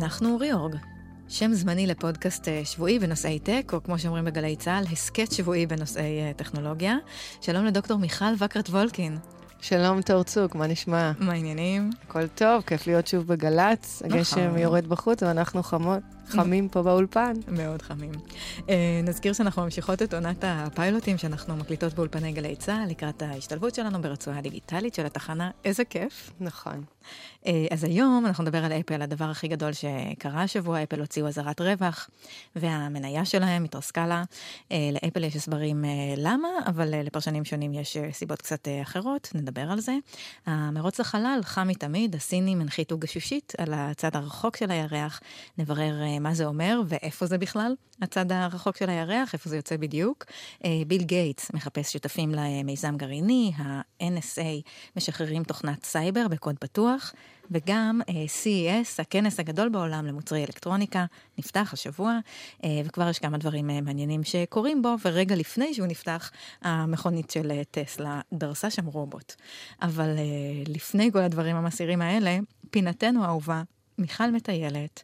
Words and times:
אנחנו 0.00 0.38
ריאורג, 0.38 0.76
שם 1.28 1.52
זמני 1.52 1.86
לפודקאסט 1.86 2.48
אה, 2.48 2.64
שבועי 2.64 2.98
בנושאי 2.98 3.38
טק, 3.38 3.70
או 3.72 3.82
כמו 3.82 3.98
שאומרים 3.98 4.24
בגלי 4.24 4.56
צה"ל, 4.56 4.84
הסכת 4.92 5.32
שבועי 5.32 5.66
בנושאי 5.66 6.20
אה, 6.20 6.32
טכנולוגיה. 6.36 6.96
שלום 7.40 7.64
לדוקטור 7.64 7.98
מיכל 7.98 8.24
וקרת 8.38 8.68
וולקין. 8.68 9.18
שלום 9.60 10.02
תור 10.02 10.22
צוק, 10.22 10.54
מה 10.54 10.66
נשמע? 10.66 11.12
מה 11.18 11.32
העניינים? 11.32 11.90
הכל 12.08 12.26
טוב, 12.28 12.62
כיף 12.62 12.86
להיות 12.86 13.06
שוב 13.06 13.26
בגל"צ. 13.26 14.02
נכון. 14.02 14.18
הגשם 14.18 14.58
יורד 14.58 14.86
בחוץ 14.86 15.22
ואנחנו 15.22 15.62
חמות. 15.62 16.02
חמים 16.30 16.68
פה 16.68 16.82
באולפן. 16.82 17.32
מאוד 17.48 17.82
חמים. 17.82 18.12
Uh, 18.56 18.62
נזכיר 19.04 19.32
שאנחנו 19.32 19.62
ממשיכות 19.62 20.02
את 20.02 20.14
עונת 20.14 20.44
הפיילוטים 20.46 21.18
שאנחנו 21.18 21.56
מקליטות 21.56 21.94
באולפני 21.94 22.32
גלי 22.32 22.56
צה"ל 22.56 22.90
לקראת 22.90 23.22
ההשתלבות 23.22 23.74
שלנו 23.74 24.02
ברצועה 24.02 24.38
הדיגיטלית 24.38 24.94
של 24.94 25.06
התחנה. 25.06 25.50
איזה 25.64 25.84
כיף. 25.84 26.30
נכון. 26.40 26.84
Uh, 27.44 27.46
אז 27.70 27.84
היום 27.84 28.26
אנחנו 28.26 28.44
נדבר 28.44 28.64
על 28.64 28.72
אפל, 28.72 29.02
הדבר 29.02 29.24
הכי 29.24 29.48
גדול 29.48 29.72
שקרה 29.72 30.42
השבוע, 30.42 30.82
אפל 30.82 31.00
הוציאו 31.00 31.28
אזהרת 31.28 31.60
רווח, 31.60 32.10
והמניה 32.56 33.24
שלהם 33.24 33.64
התרסקה 33.64 34.06
לה. 34.06 34.22
Uh, 34.68 34.72
לאפל 34.92 35.24
יש 35.24 35.36
הסברים 35.36 35.84
למה, 36.16 36.48
אבל 36.66 36.94
לפרשנים 37.04 37.44
שונים 37.44 37.74
יש 37.74 37.96
סיבות 38.12 38.42
קצת 38.42 38.68
אחרות, 38.82 39.32
נדבר 39.34 39.70
על 39.70 39.80
זה. 39.80 39.92
המרוץ 40.46 41.00
לחלל 41.00 41.40
חם 41.42 41.68
מתמיד, 41.68 42.14
הסינים 42.14 42.60
הנחיתו 42.60 42.98
גשושית 42.98 43.52
על 43.58 43.74
הצד 43.74 44.16
הרחוק 44.16 44.56
של 44.56 44.70
הירח, 44.70 45.20
נברר 45.58 45.94
מה 46.20 46.34
זה 46.34 46.44
אומר 46.44 46.80
ואיפה 46.86 47.26
זה 47.26 47.38
בכלל, 47.38 47.74
הצד 48.02 48.32
הרחוק 48.32 48.76
של 48.76 48.90
הירח, 48.90 49.32
איפה 49.32 49.48
זה 49.48 49.56
יוצא 49.56 49.76
בדיוק. 49.76 50.24
ביל 50.86 51.02
גייטס 51.02 51.50
מחפש 51.54 51.92
שותפים 51.92 52.34
למיזם 52.34 52.96
גרעיני, 52.96 53.52
ה-NSA 53.56 54.70
משחררים 54.96 55.44
תוכנת 55.44 55.84
סייבר 55.84 56.28
בקוד 56.28 56.58
פתוח, 56.58 57.12
וגם 57.50 58.00
CES, 58.26 58.88
הכנס 58.98 59.40
הגדול 59.40 59.68
בעולם 59.68 60.06
למוצרי 60.06 60.44
אלקטרוניקה, 60.44 61.04
נפתח 61.38 61.70
השבוע, 61.72 62.18
וכבר 62.84 63.08
יש 63.08 63.18
כמה 63.18 63.38
דברים 63.38 63.66
מעניינים 63.66 64.24
שקורים 64.24 64.82
בו, 64.82 64.94
ורגע 65.04 65.34
לפני 65.34 65.74
שהוא 65.74 65.86
נפתח, 65.86 66.30
המכונית 66.62 67.30
של 67.30 67.62
טסלה 67.70 68.20
דרסה 68.32 68.70
שם 68.70 68.86
רובוט. 68.86 69.34
אבל 69.82 70.08
לפני 70.66 71.12
כל 71.12 71.18
הדברים 71.18 71.56
המסעירים 71.56 72.02
האלה, 72.02 72.38
פינתנו 72.70 73.24
האהובה, 73.24 73.62
מיכל 73.98 74.30
מטיילת, 74.30 75.02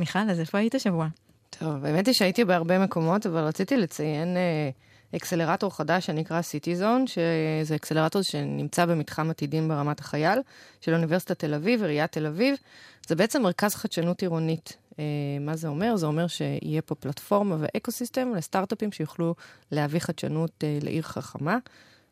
מיכל, 0.00 0.30
אז 0.30 0.40
איפה 0.40 0.58
היית 0.58 0.74
השבוע? 0.74 1.08
טוב, 1.50 1.84
האמת 1.84 2.06
היא 2.06 2.14
שהייתי 2.14 2.44
בהרבה 2.44 2.78
מקומות, 2.78 3.26
אבל 3.26 3.40
רציתי 3.40 3.76
לציין 3.76 4.36
אה, 4.36 4.70
אקסלרטור 5.16 5.76
חדש 5.76 6.06
שנקרא 6.06 6.42
סיטיזון, 6.42 7.06
שזה 7.06 7.74
אקסלרטור 7.74 8.22
שנמצא 8.22 8.86
במתחם 8.86 9.30
עתידים 9.30 9.68
ברמת 9.68 10.00
החייל, 10.00 10.38
של 10.80 10.94
אוניברסיטת 10.94 11.38
תל 11.38 11.54
אביב, 11.54 11.82
עיריית 11.82 12.12
תל 12.12 12.26
אביב. 12.26 12.56
זה 13.08 13.16
בעצם 13.16 13.42
מרכז 13.42 13.74
חדשנות 13.74 14.22
עירונית. 14.22 14.76
אה, 14.98 15.04
מה 15.40 15.56
זה 15.56 15.68
אומר? 15.68 15.96
זה 15.96 16.06
אומר 16.06 16.26
שיהיה 16.26 16.82
פה 16.82 16.94
פלטפורמה 16.94 17.56
ואקו-סיסטם 17.58 18.32
לסטארט-אפים 18.36 18.92
שיוכלו 18.92 19.34
להביא 19.72 20.00
חדשנות 20.00 20.64
אה, 20.64 20.78
לעיר 20.82 21.02
חכמה. 21.02 21.58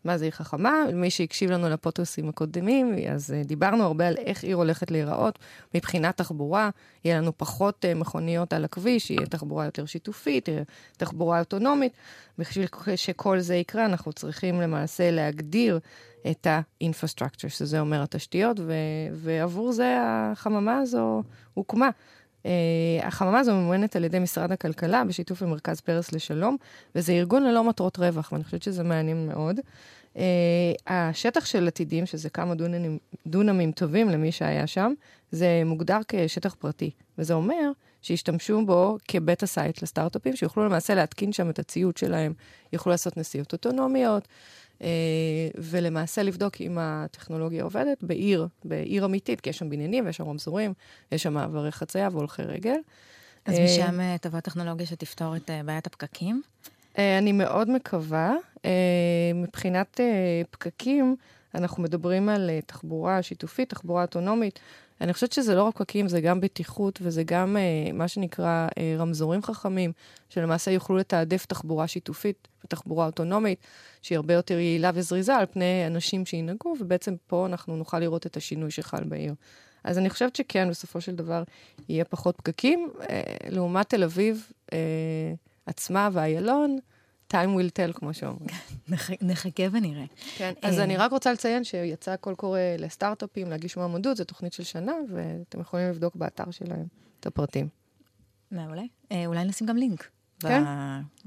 מה 0.04 0.18
זה 0.18 0.24
עיר 0.24 0.32
חכמה? 0.32 0.84
מי 0.94 1.10
שהקשיב 1.10 1.50
לנו 1.50 1.68
לפודקאסים 1.68 2.28
הקודמים, 2.28 2.94
אז 3.12 3.30
uh, 3.30 3.46
דיברנו 3.46 3.84
הרבה 3.84 4.08
על 4.08 4.16
איך 4.16 4.44
עיר 4.44 4.56
הולכת 4.56 4.90
להיראות 4.90 5.38
מבחינת 5.74 6.16
תחבורה. 6.16 6.70
יהיה 7.04 7.18
לנו 7.18 7.32
פחות 7.38 7.84
uh, 7.84 7.98
מכוניות 7.98 8.52
על 8.52 8.64
הכביש, 8.64 9.10
יהיה 9.10 9.26
תחבורה 9.26 9.64
יותר 9.64 9.86
שיתופית, 9.86 10.44
תהיה 10.44 10.62
תחבורה 10.96 11.38
אוטונומית. 11.40 11.92
בשביל 12.38 12.66
שכל 12.96 13.40
זה 13.40 13.54
יקרה, 13.54 13.84
אנחנו 13.84 14.12
צריכים 14.12 14.60
למעשה 14.60 15.10
להגדיר 15.10 15.78
את 16.30 16.46
ה-infrastructure, 16.46 17.48
שזה 17.48 17.80
אומר 17.80 18.02
התשתיות, 18.02 18.60
ו- 18.60 18.72
ועבור 19.12 19.72
זה 19.72 19.98
החממה 20.02 20.78
הזו 20.78 21.22
הוקמה. 21.54 21.90
Uh, 22.42 22.48
החממה 23.02 23.38
הזו 23.38 23.54
ממומנת 23.54 23.96
על 23.96 24.04
ידי 24.04 24.18
משרד 24.18 24.52
הכלכלה 24.52 25.04
בשיתוף 25.04 25.42
עם 25.42 25.50
מרכז 25.50 25.80
פרס 25.80 26.12
לשלום, 26.12 26.56
וזה 26.94 27.12
ארגון 27.12 27.44
ללא 27.44 27.64
מטרות 27.64 27.98
רווח, 27.98 28.32
ואני 28.32 28.44
חושבת 28.44 28.62
שזה 28.62 28.82
מעניין 28.82 29.26
מאוד. 29.26 29.60
Uh, 30.14 30.18
השטח 30.86 31.44
של 31.44 31.68
עתידים, 31.68 32.06
שזה 32.06 32.30
כמה 32.30 32.54
דונמים, 32.54 32.98
דונמים 33.26 33.72
טובים 33.72 34.08
למי 34.08 34.32
שהיה 34.32 34.66
שם, 34.66 34.92
זה 35.30 35.62
מוגדר 35.66 35.98
כשטח 36.08 36.54
פרטי, 36.54 36.90
וזה 37.18 37.34
אומר 37.34 37.70
שישתמשו 38.02 38.66
בו 38.66 38.96
כבטא 39.08 39.42
סייט 39.42 39.82
לסטארט-אפים, 39.82 40.36
שיוכלו 40.36 40.64
למעשה 40.64 40.94
להתקין 40.94 41.32
שם 41.32 41.50
את 41.50 41.58
הציוד 41.58 41.96
שלהם, 41.96 42.32
יוכלו 42.72 42.90
לעשות 42.90 43.16
נסיעות 43.16 43.52
אוטונומיות, 43.52 44.22
אה, 44.22 44.28
ולמעשה 45.54 46.22
לבדוק 46.22 46.60
אם 46.60 46.78
הטכנולוגיה 46.80 47.64
עובדת 47.64 48.02
בעיר, 48.02 48.46
בעיר 48.64 49.04
אמיתית, 49.04 49.40
כי 49.40 49.50
יש 49.50 49.58
שם 49.58 49.70
בניינים 49.70 50.06
ויש 50.06 50.16
שם 50.16 50.24
רמזורים, 50.24 50.72
יש 51.12 51.22
שם 51.22 51.32
מעברי 51.32 51.72
חצייה 51.72 52.08
והולכי 52.12 52.42
רגל. 52.42 52.76
אז 53.44 53.58
משם 53.58 54.00
אה, 54.00 54.16
תבוא 54.20 54.40
טכנולוגיה 54.40 54.86
שתפתור 54.86 55.36
את 55.36 55.50
אה, 55.50 55.62
בעיית 55.62 55.86
הפקקים? 55.86 56.42
אני 56.98 57.32
מאוד 57.32 57.70
מקווה. 57.70 58.34
מבחינת 59.34 60.00
פקקים, 60.50 61.16
אנחנו 61.54 61.82
מדברים 61.82 62.28
על 62.28 62.50
תחבורה 62.66 63.22
שיתופית, 63.22 63.70
תחבורה 63.70 64.02
אוטונומית. 64.02 64.60
אני 65.00 65.12
חושבת 65.12 65.32
שזה 65.32 65.54
לא 65.54 65.62
רק 65.62 65.74
פקקים, 65.74 66.08
זה 66.08 66.20
גם 66.20 66.40
בטיחות 66.40 66.98
וזה 67.02 67.22
גם 67.22 67.56
uh, 67.56 67.92
מה 67.92 68.08
שנקרא 68.08 68.68
uh, 68.70 69.00
רמזורים 69.00 69.42
חכמים, 69.42 69.92
שלמעשה 70.28 70.70
יוכלו 70.70 70.96
לתעדף 70.96 71.46
תחבורה 71.46 71.88
שיתופית 71.88 72.48
ותחבורה 72.64 73.06
אוטונומית, 73.06 73.58
שהיא 74.02 74.16
הרבה 74.16 74.34
יותר 74.34 74.58
יעילה 74.58 74.90
וזריזה 74.94 75.36
על 75.36 75.46
פני 75.46 75.86
אנשים 75.86 76.26
שינהגו, 76.26 76.74
ובעצם 76.80 77.14
פה 77.26 77.46
אנחנו 77.46 77.76
נוכל 77.76 77.98
לראות 77.98 78.26
את 78.26 78.36
השינוי 78.36 78.70
שחל 78.70 79.04
בעיר. 79.04 79.34
אז 79.84 79.98
אני 79.98 80.10
חושבת 80.10 80.36
שכן, 80.36 80.70
בסופו 80.70 81.00
של 81.00 81.14
דבר 81.14 81.42
יהיה 81.88 82.04
פחות 82.04 82.36
פקקים. 82.36 82.90
Uh, 82.94 83.04
לעומת 83.48 83.88
תל 83.88 84.04
אביב 84.04 84.52
uh, 84.66 84.74
עצמה 85.66 86.08
ואיילון, 86.12 86.78
time 87.32 87.58
will 87.58 87.70
tell, 87.78 87.92
כמו 87.98 88.14
שאומרים. 88.14 88.48
נחכה 89.20 89.62
ונראה. 89.72 90.04
כן, 90.36 90.52
אז 90.62 90.78
אני 90.78 90.96
רק 90.96 91.10
רוצה 91.12 91.32
לציין 91.32 91.64
שיצא 91.64 92.16
קול 92.16 92.34
קורא 92.34 92.60
לסטארט-אפים 92.78 93.50
להגיש 93.50 93.76
מועמדות, 93.76 94.16
זו 94.16 94.24
תוכנית 94.24 94.52
של 94.52 94.62
שנה, 94.62 94.92
ואתם 95.12 95.60
יכולים 95.60 95.88
לבדוק 95.88 96.16
באתר 96.16 96.50
שלהם 96.50 96.86
את 97.20 97.26
הפרטים. 97.26 97.68
מעולה. 98.50 98.82
אולי 99.26 99.44
נשים 99.44 99.66
גם 99.66 99.76
לינק. 99.76 100.08
כן. 100.40 100.62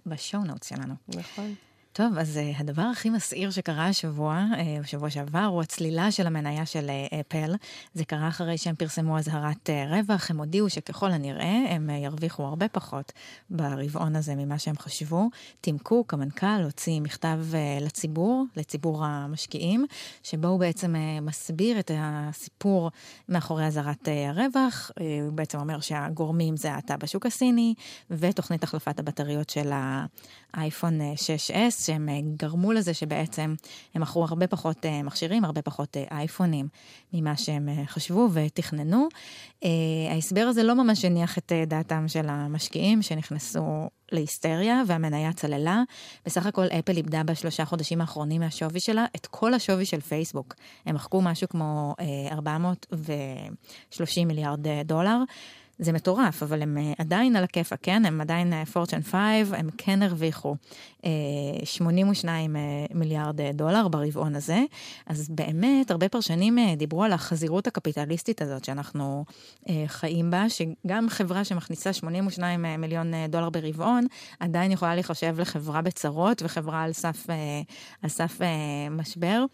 בשואו 0.06 0.44
נוט 0.44 0.64
שלנו. 0.64 0.94
נכון. 1.08 1.56
טוב, 1.94 2.18
אז 2.18 2.38
uh, 2.38 2.60
הדבר 2.60 2.82
הכי 2.82 3.10
מסעיר 3.10 3.52
שקרה 3.52 3.88
השבוע, 3.88 4.46
בשבוע 4.82 5.10
שעבר, 5.10 5.44
הוא 5.46 5.62
הצלילה 5.62 6.12
של 6.12 6.28
המניה 6.28 6.66
של 6.66 6.90
אפל. 7.20 7.54
Uh, 7.54 7.58
זה 7.94 8.06
קרה 8.06 8.28
אחרי 8.28 8.58
שהם 8.58 8.76
פרסמו 8.76 9.18
אזהרת 9.18 9.70
uh, 9.70 9.90
רווח, 9.90 10.32
הם 10.32 10.38
הודיעו 10.38 10.70
שככל 10.70 11.12
הנראה 11.12 11.64
הם 11.70 11.90
uh, 11.90 11.94
ירוויחו 11.94 12.44
הרבה 12.44 12.68
פחות 12.68 13.12
ברבעון 13.50 14.16
הזה 14.16 14.36
ממה 14.36 14.60
שהם 14.60 14.78
חשבו. 14.78 15.30
טים 15.62 15.78
קוק, 15.78 16.14
המנכ"ל, 16.14 16.64
הוציא 16.64 17.02
מכתב 17.02 17.40
uh, 17.52 17.84
לציבור, 17.84 18.46
לציבור 18.56 19.06
המשקיעים, 19.06 19.86
שבו 20.24 20.48
הוא 20.48 20.60
בעצם 20.60 20.96
uh, 20.96 21.22
מסביר 21.22 21.80
את 21.80 21.92
הסיפור 21.96 22.92
מאחורי 23.30 23.66
אזהרת 23.66 24.08
uh, 24.08 24.12
הרווח. 24.30 24.92
Uh, 24.92 25.02
הוא 25.26 25.34
בעצם 25.34 25.60
אומר 25.60 25.80
שהגורמים 25.80 26.58
זה 26.58 26.74
האטה 26.74 26.98
בשוק 26.98 27.26
הסיני, 27.26 27.74
ותוכנית 28.12 28.64
החלפת 28.64 29.00
הבטריות 29.00 29.50
של 29.50 29.72
האייפון 30.54 31.00
6S. 31.16 31.81
שהם 31.82 32.10
אה, 32.10 32.20
גרמו 32.38 32.72
לזה 32.72 32.94
שבעצם 32.94 33.56
הם 33.96 34.02
מכרו 34.02 34.24
הרבה 34.24 34.48
פחות 34.48 34.86
אה, 34.86 35.04
מכשירים, 35.04 35.46
הרבה 35.46 35.62
פחות 35.62 35.98
אה, 35.98 36.04
אייפונים 36.12 36.68
ממה 37.14 37.38
שהם 37.38 37.70
חשבו 37.86 38.30
ותכננו. 38.34 39.08
ההסבר 40.12 40.42
הזה 40.42 40.64
לא 40.64 40.76
ממש 40.76 41.06
הניח 41.06 41.38
את 41.38 41.52
דעתם 41.68 42.08
של 42.08 42.30
המשקיעים 42.30 43.02
שנכנסו 43.02 43.90
להיסטריה 44.12 44.84
והמניה 44.88 45.34
צללה. 45.34 45.84
בסך 46.26 46.46
הכל 46.46 46.66
אפל 46.66 46.98
איבדה 46.98 47.24
בשלושה 47.24 47.66
חודשים 47.66 48.02
האחרונים 48.02 48.42
מהשווי 48.42 48.80
שלה 48.80 49.06
את 49.16 49.26
כל 49.26 49.54
השווי 49.54 49.86
של 49.86 50.02
פייסבוק. 50.02 50.56
הם 50.86 50.96
מחקו 50.96 51.22
משהו 51.22 51.50
כמו 51.50 51.96
430 52.32 54.28
מיליארד 54.28 54.68
דולר. 54.86 55.18
זה 55.82 55.92
מטורף, 55.92 56.44
אבל 56.44 56.62
הם 56.62 56.78
אה, 56.78 56.94
עדיין 56.98 57.36
על 57.36 57.44
הכיפה, 57.44 57.76
כן? 57.78 58.06
הם 58.06 58.22
עדיין 58.22 58.66
פורצ'ן 58.66 58.98
אה, 58.98 59.44
5, 59.44 59.60
הם 59.60 59.70
כן 59.78 60.04
הרוויחו 60.04 60.56
82 61.64 62.56
אה, 62.56 62.62
מיליארד 62.94 63.42
דולר 63.54 63.88
ברבעון 63.88 64.36
הזה. 64.36 64.64
אז 65.06 65.30
באמת, 65.30 65.92
הרבה 65.92 66.10
פרשנים 66.10 66.58
דיברו 66.78 67.04
על 67.04 67.14
החזירות 67.14 67.68
הקפיטליסטית 67.68 68.42
הזאת 68.42 68.66
שאנחנו 68.66 69.26
חיים 69.88 70.32
בה, 70.32 70.46
שגם 70.50 71.10
חברה 71.10 71.44
שמכניסה 71.44 71.94
82 71.94 72.66
מיליון 72.78 73.14
דולר 73.30 73.50
ברבעון, 73.50 74.06
עדיין 74.40 74.72
יכולה 74.72 74.96
להיחשב 74.96 75.36
לחברה 75.40 75.82
בצרות 75.82 76.42
וחברה 76.46 76.84
על 76.84 76.94
סף, 76.94 77.28
על 78.02 78.10
סף 78.10 78.40
משבר. 78.92 79.46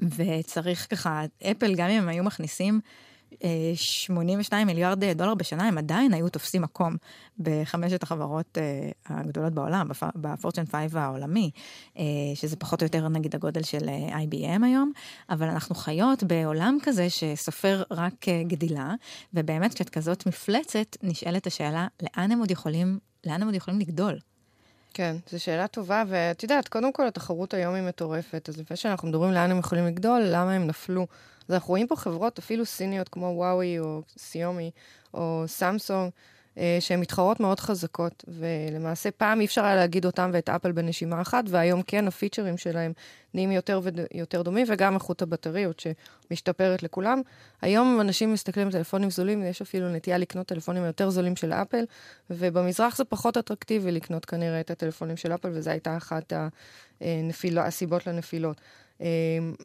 וצריך 0.00 0.86
ככה, 0.90 1.22
אפל, 1.50 1.74
גם 1.74 1.88
אם 1.88 2.02
הם 2.02 2.08
היו 2.08 2.24
מכניסים 2.24 2.80
82 3.74 4.66
מיליארד 4.66 5.04
דולר 5.04 5.34
בשנה, 5.34 5.68
הם 5.68 5.78
עדיין 5.78 6.14
היו 6.14 6.28
תופסים 6.28 6.62
מקום 6.62 6.96
בחמשת 7.38 8.02
החברות 8.02 8.58
הגדולות 9.06 9.52
בעולם, 9.52 9.88
בפורצ'ן 10.14 10.66
5 10.66 10.94
העולמי, 10.94 11.50
שזה 12.34 12.56
פחות 12.56 12.82
או 12.82 12.86
יותר 12.86 13.08
נגיד 13.08 13.34
הגודל 13.34 13.62
של 13.62 13.88
IBM 14.10 14.64
היום, 14.64 14.92
אבל 15.30 15.48
אנחנו 15.48 15.74
חיות 15.74 16.22
בעולם 16.22 16.78
כזה 16.82 17.10
שסופר 17.10 17.82
רק 17.90 18.26
גדילה, 18.46 18.94
ובאמת 19.34 19.74
כשאת 19.74 19.90
כזאת 19.90 20.26
מפלצת, 20.26 20.96
נשאלת 21.02 21.46
השאלה, 21.46 21.86
לאן 22.02 22.32
הם 22.32 22.38
עוד 22.38 22.50
יכולים, 22.50 22.98
לאן 23.26 23.42
הם 23.42 23.48
עוד 23.48 23.54
יכולים 23.54 23.80
לגדול? 23.80 24.18
כן, 24.94 25.16
זו 25.30 25.42
שאלה 25.42 25.66
טובה, 25.66 26.02
ואת 26.08 26.42
יודעת, 26.42 26.68
קודם 26.68 26.92
כל 26.92 27.06
התחרות 27.06 27.54
היום 27.54 27.74
היא 27.74 27.82
מטורפת, 27.82 28.48
אז 28.48 28.58
לפני 28.60 28.76
שאנחנו 28.76 29.08
מדברים 29.08 29.32
לאן 29.32 29.50
הם 29.50 29.58
יכולים 29.58 29.86
לגדול, 29.86 30.22
למה 30.26 30.52
הם 30.52 30.66
נפלו. 30.66 31.06
אז 31.48 31.54
אנחנו 31.54 31.68
רואים 31.68 31.86
פה 31.86 31.96
חברות 31.96 32.38
אפילו 32.38 32.66
סיניות 32.66 33.08
כמו 33.08 33.26
וואוי 33.26 33.78
או 33.78 34.02
סיומי 34.18 34.70
או 35.14 35.44
סמסונג, 35.46 36.10
שהן 36.80 37.00
מתחרות 37.00 37.40
מאוד 37.40 37.60
חזקות, 37.60 38.24
ולמעשה 38.28 39.10
פעם 39.10 39.40
אי 39.40 39.44
אפשר 39.44 39.64
היה 39.64 39.76
להגיד 39.76 40.06
אותם 40.06 40.30
ואת 40.32 40.48
אפל 40.48 40.72
בנשימה 40.72 41.20
אחת, 41.20 41.44
והיום 41.48 41.82
כן 41.82 42.06
הפיצ'רים 42.06 42.56
שלהם 42.56 42.92
נהיים 43.34 43.52
יותר 43.52 43.80
ויותר 44.14 44.42
דומים, 44.42 44.66
וגם 44.68 44.94
איכות 44.94 45.22
הבטריות 45.22 45.80
שמשתפרת 45.80 46.82
לכולם. 46.82 47.20
היום 47.62 48.00
אנשים 48.00 48.32
מסתכלים 48.32 48.66
על 48.66 48.72
טלפונים 48.72 49.10
זולים, 49.10 49.42
יש 49.42 49.62
אפילו 49.62 49.88
נטייה 49.88 50.18
לקנות 50.18 50.46
טלפונים 50.46 50.84
יותר 50.84 51.10
זולים 51.10 51.36
של 51.36 51.52
אפל, 51.52 51.84
ובמזרח 52.30 52.96
זה 52.96 53.04
פחות 53.04 53.36
אטרקטיבי 53.36 53.92
לקנות 53.92 54.24
כנראה 54.24 54.60
את 54.60 54.70
הטלפונים 54.70 55.16
של 55.16 55.34
אפל, 55.34 55.48
וזו 55.52 55.70
הייתה 55.70 55.96
אחת 55.96 56.32
הנפיל... 57.00 57.58
הסיבות 57.58 58.06
לנפילות. 58.06 58.60
אה, 59.00 59.06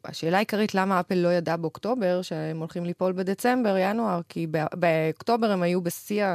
השאלה 0.06 0.38
העיקרית, 0.38 0.75
למה 0.75 1.00
אפל 1.00 1.15
לא 1.15 1.33
ידע 1.33 1.56
באוקטובר 1.56 2.21
שהם 2.21 2.59
הולכים 2.59 2.85
ליפול 2.85 3.12
בדצמבר, 3.12 3.77
ינואר, 3.77 4.21
כי 4.30 4.47
באוקטובר 4.74 5.51
הם 5.51 5.63
היו 5.63 5.81
בשיא 5.81 6.25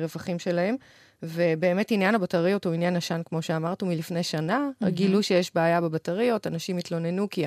הרווחים 0.00 0.38
שלהם. 0.38 0.76
ובאמת 1.22 1.90
עניין 1.90 2.14
הבטריות 2.14 2.64
הוא 2.64 2.74
עניין 2.74 2.96
ישן, 2.96 3.20
כמו 3.24 3.42
שאמרת, 3.42 3.80
הוא 3.80 3.88
מלפני 3.88 4.22
שנה. 4.22 4.68
Mm-hmm. 4.82 4.88
גילו 4.88 5.22
שיש 5.22 5.54
בעיה 5.54 5.80
בבטריות, 5.80 6.46
אנשים 6.46 6.78
התלוננו 6.78 7.30
כי 7.30 7.44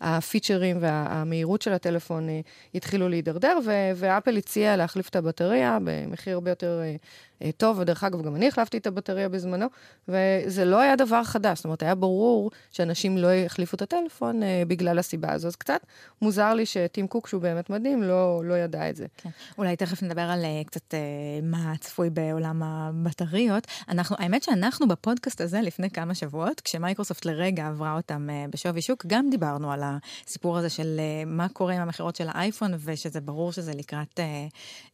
הפיצ'רים 0.00 0.76
והמהירות 0.80 1.62
של 1.62 1.72
הטלפון 1.72 2.28
אה, 2.28 2.40
התחילו 2.74 3.08
להידרדר, 3.08 3.58
ואפל 3.96 4.36
הציעה 4.36 4.76
להחליף 4.76 5.08
את 5.08 5.16
הבטריה 5.16 5.78
במחיר 5.84 6.34
הרבה 6.34 6.50
יותר 6.50 6.80
אה, 6.82 6.96
אה, 7.42 7.52
טוב, 7.52 7.78
ודרך 7.78 8.04
אגב, 8.04 8.22
גם 8.22 8.36
אני 8.36 8.48
החלפתי 8.48 8.76
את 8.76 8.86
הבטריה 8.86 9.28
בזמנו, 9.28 9.66
וזה 10.08 10.64
לא 10.64 10.80
היה 10.80 10.96
דבר 10.96 11.24
חדש, 11.24 11.58
זאת 11.58 11.64
אומרת, 11.64 11.82
היה 11.82 11.94
ברור 11.94 12.50
שאנשים 12.70 13.18
לא 13.18 13.34
יחליפו 13.34 13.76
את 13.76 13.82
הטלפון 13.82 14.40
בגלל 14.68 14.98
הסיבה 14.98 15.32
הזו. 15.32 15.48
אז 15.48 15.56
קצת 15.56 15.80
מוזר 16.22 16.54
לי 16.54 16.66
שטים 16.66 17.06
קוק, 17.06 17.28
שהוא 17.28 17.42
באמת 17.42 17.70
מדהים, 17.70 18.02
לא, 18.02 18.42
לא 18.44 18.54
ידע 18.54 18.90
את 18.90 18.96
זה. 18.96 19.06
כן. 19.16 19.28
אולי 19.58 19.76
תכף 19.76 20.02
נדבר 20.02 20.22
על 20.22 20.44
קצת 20.66 20.94
מה 21.42 21.74
צפוי 21.80 22.10
בעולם 22.10 22.62
הבטריות. 22.62 23.66
אנחנו, 23.88 24.16
האמת 24.18 24.42
שאנחנו 24.42 24.88
בפודקאסט 24.88 25.40
הזה 25.40 25.60
לפני 25.60 25.90
כמה 25.90 26.14
שבועות, 26.14 26.60
כשמייקרוסופט 26.60 27.24
לרגע 27.24 27.66
עברה 27.66 27.96
אותם 27.96 28.28
בשווי 28.50 28.82
שוק, 28.82 29.04
גם 29.06 29.30
דיברנו 29.30 29.72
על 29.72 29.82
הסיפור 30.26 30.58
הזה 30.58 30.70
של 30.70 31.00
אה, 31.00 31.24
מה 31.26 31.48
קורה 31.48 31.74
עם 31.74 31.80
המכירות 31.80 32.16
של 32.16 32.28
האייפון, 32.28 32.72
ושזה 32.84 33.20
ברור 33.20 33.52
שזה 33.52 33.72
לקראת 33.74 34.20
אה, 34.20 34.46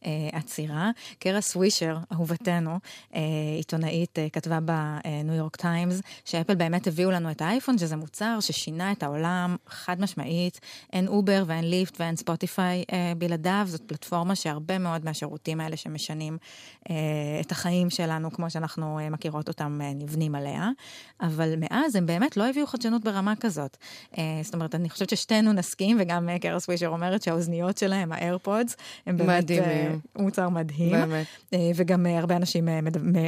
אה, 0.05 0.37
עצירה. 0.37 0.91
קארה 1.19 1.41
סווישר, 1.41 1.97
אהובתנו, 2.13 2.79
אה, 3.15 3.21
עיתונאית, 3.57 4.17
כתבה 4.33 4.59
בניו 4.59 5.35
יורק 5.35 5.55
טיימס, 5.55 6.01
שאפל 6.25 6.55
באמת 6.55 6.87
הביאו 6.87 7.11
לנו 7.11 7.31
את 7.31 7.41
האייפון, 7.41 7.77
שזה 7.77 7.95
מוצר 7.95 8.37
ששינה 8.39 8.91
את 8.91 9.03
העולם 9.03 9.55
חד 9.67 10.01
משמעית. 10.01 10.59
אין 10.93 11.07
אובר 11.07 11.43
ואין 11.47 11.69
ליפט 11.69 11.99
ואין 11.99 12.15
ספוטיפיי 12.15 12.83
בלעדיו, 13.17 13.65
זאת 13.69 13.81
פלטפורמה 13.81 14.35
שהרבה 14.35 14.77
מאוד 14.77 15.05
מהשירותים 15.05 15.59
האלה 15.59 15.77
שמשנים 15.77 16.37
את 17.41 17.51
החיים 17.51 17.89
שלנו, 17.89 18.31
כמו 18.31 18.49
שאנחנו 18.49 18.99
מכירות 19.11 19.47
אותם, 19.47 19.79
נבנים 19.95 20.35
עליה. 20.35 20.69
אבל 21.21 21.53
מאז 21.57 21.95
הם 21.95 22.05
באמת 22.05 22.37
לא 22.37 22.49
הביאו 22.49 22.67
חדשנות 22.67 23.03
ברמה 23.03 23.33
כזאת. 23.35 23.77
זאת 24.41 24.53
אומרת, 24.53 24.75
אני 24.85 24.89
חושבת 24.89 25.09
ששתינו 25.09 25.53
נסכים, 25.53 25.97
וגם 25.99 26.29
קרה 26.41 26.59
סווישר 26.59 26.87
אומרת 26.87 27.21
שהאוזניות 27.21 27.77
שלהם, 27.77 28.11
האיירפודס, 28.11 28.75
הם 29.05 29.17
באמת 29.17 29.43
מדהימים. 29.43 29.99
מוצר 30.15 30.49
מדהים. 30.49 30.91
באמת. 30.91 31.25
וגם 31.75 32.05
הרבה 32.05 32.35
אנשים 32.35 32.69
אה, 32.69 32.79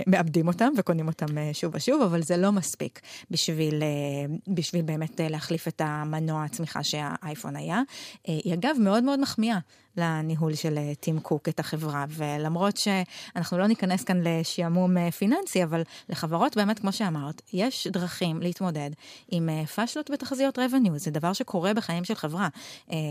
מאבדים 0.08 0.48
אותם 0.48 0.70
וקונים 0.78 1.08
אותם 1.08 1.38
אה, 1.38 1.50
שוב 1.54 1.76
ושוב, 1.76 2.02
אבל 2.02 2.22
זה 2.22 2.38
לא 2.38 2.52
מספיק 2.52 3.02
בשביל, 3.32 3.84
אה, 3.84 4.54
בשביל 4.54 4.82
באמת 4.82 5.20
להחליף 5.30 5.68
את 5.68 5.82
המנוע 5.86 6.44
הצמיחה 6.44 6.84
שהאייפון 6.84 7.56
היה. 7.56 7.82
היא 8.24 8.54
אגב 8.54 8.76
מאוד 8.80 9.04
מאוד 9.04 9.20
מחמיאה. 9.20 9.60
לניהול 9.98 10.56
של 10.56 10.78
אה, 10.78 10.96
טים 11.00 11.20
קוק 11.20 11.50
את 11.50 11.60
החברה, 11.60 12.06
ולמרות 12.10 12.78
שאנחנו 12.78 13.58
לא 13.58 13.68
ניכנס 13.68 14.04
כאן 14.04 14.22
לשעמום 14.24 14.98
אה, 14.98 15.12
פיננסי, 15.12 15.64
אבל 15.64 15.82
לחברות 16.10 16.58
באמת, 16.58 16.80
כמו 16.80 16.92
שאמרת, 16.92 17.42
יש 17.54 17.88
דרכים 17.88 18.42
להתמודד 18.42 18.90
עם 19.32 19.50
אה, 19.50 19.66
פאשלות 19.66 20.10
בתחזיות 20.10 20.58
revenue, 20.58 20.98
זה 20.98 21.12
דבר 21.12 21.34
שקורה 21.34 21.74
בחיים 21.74 22.04
של 22.04 22.16
חברה. 22.16 22.48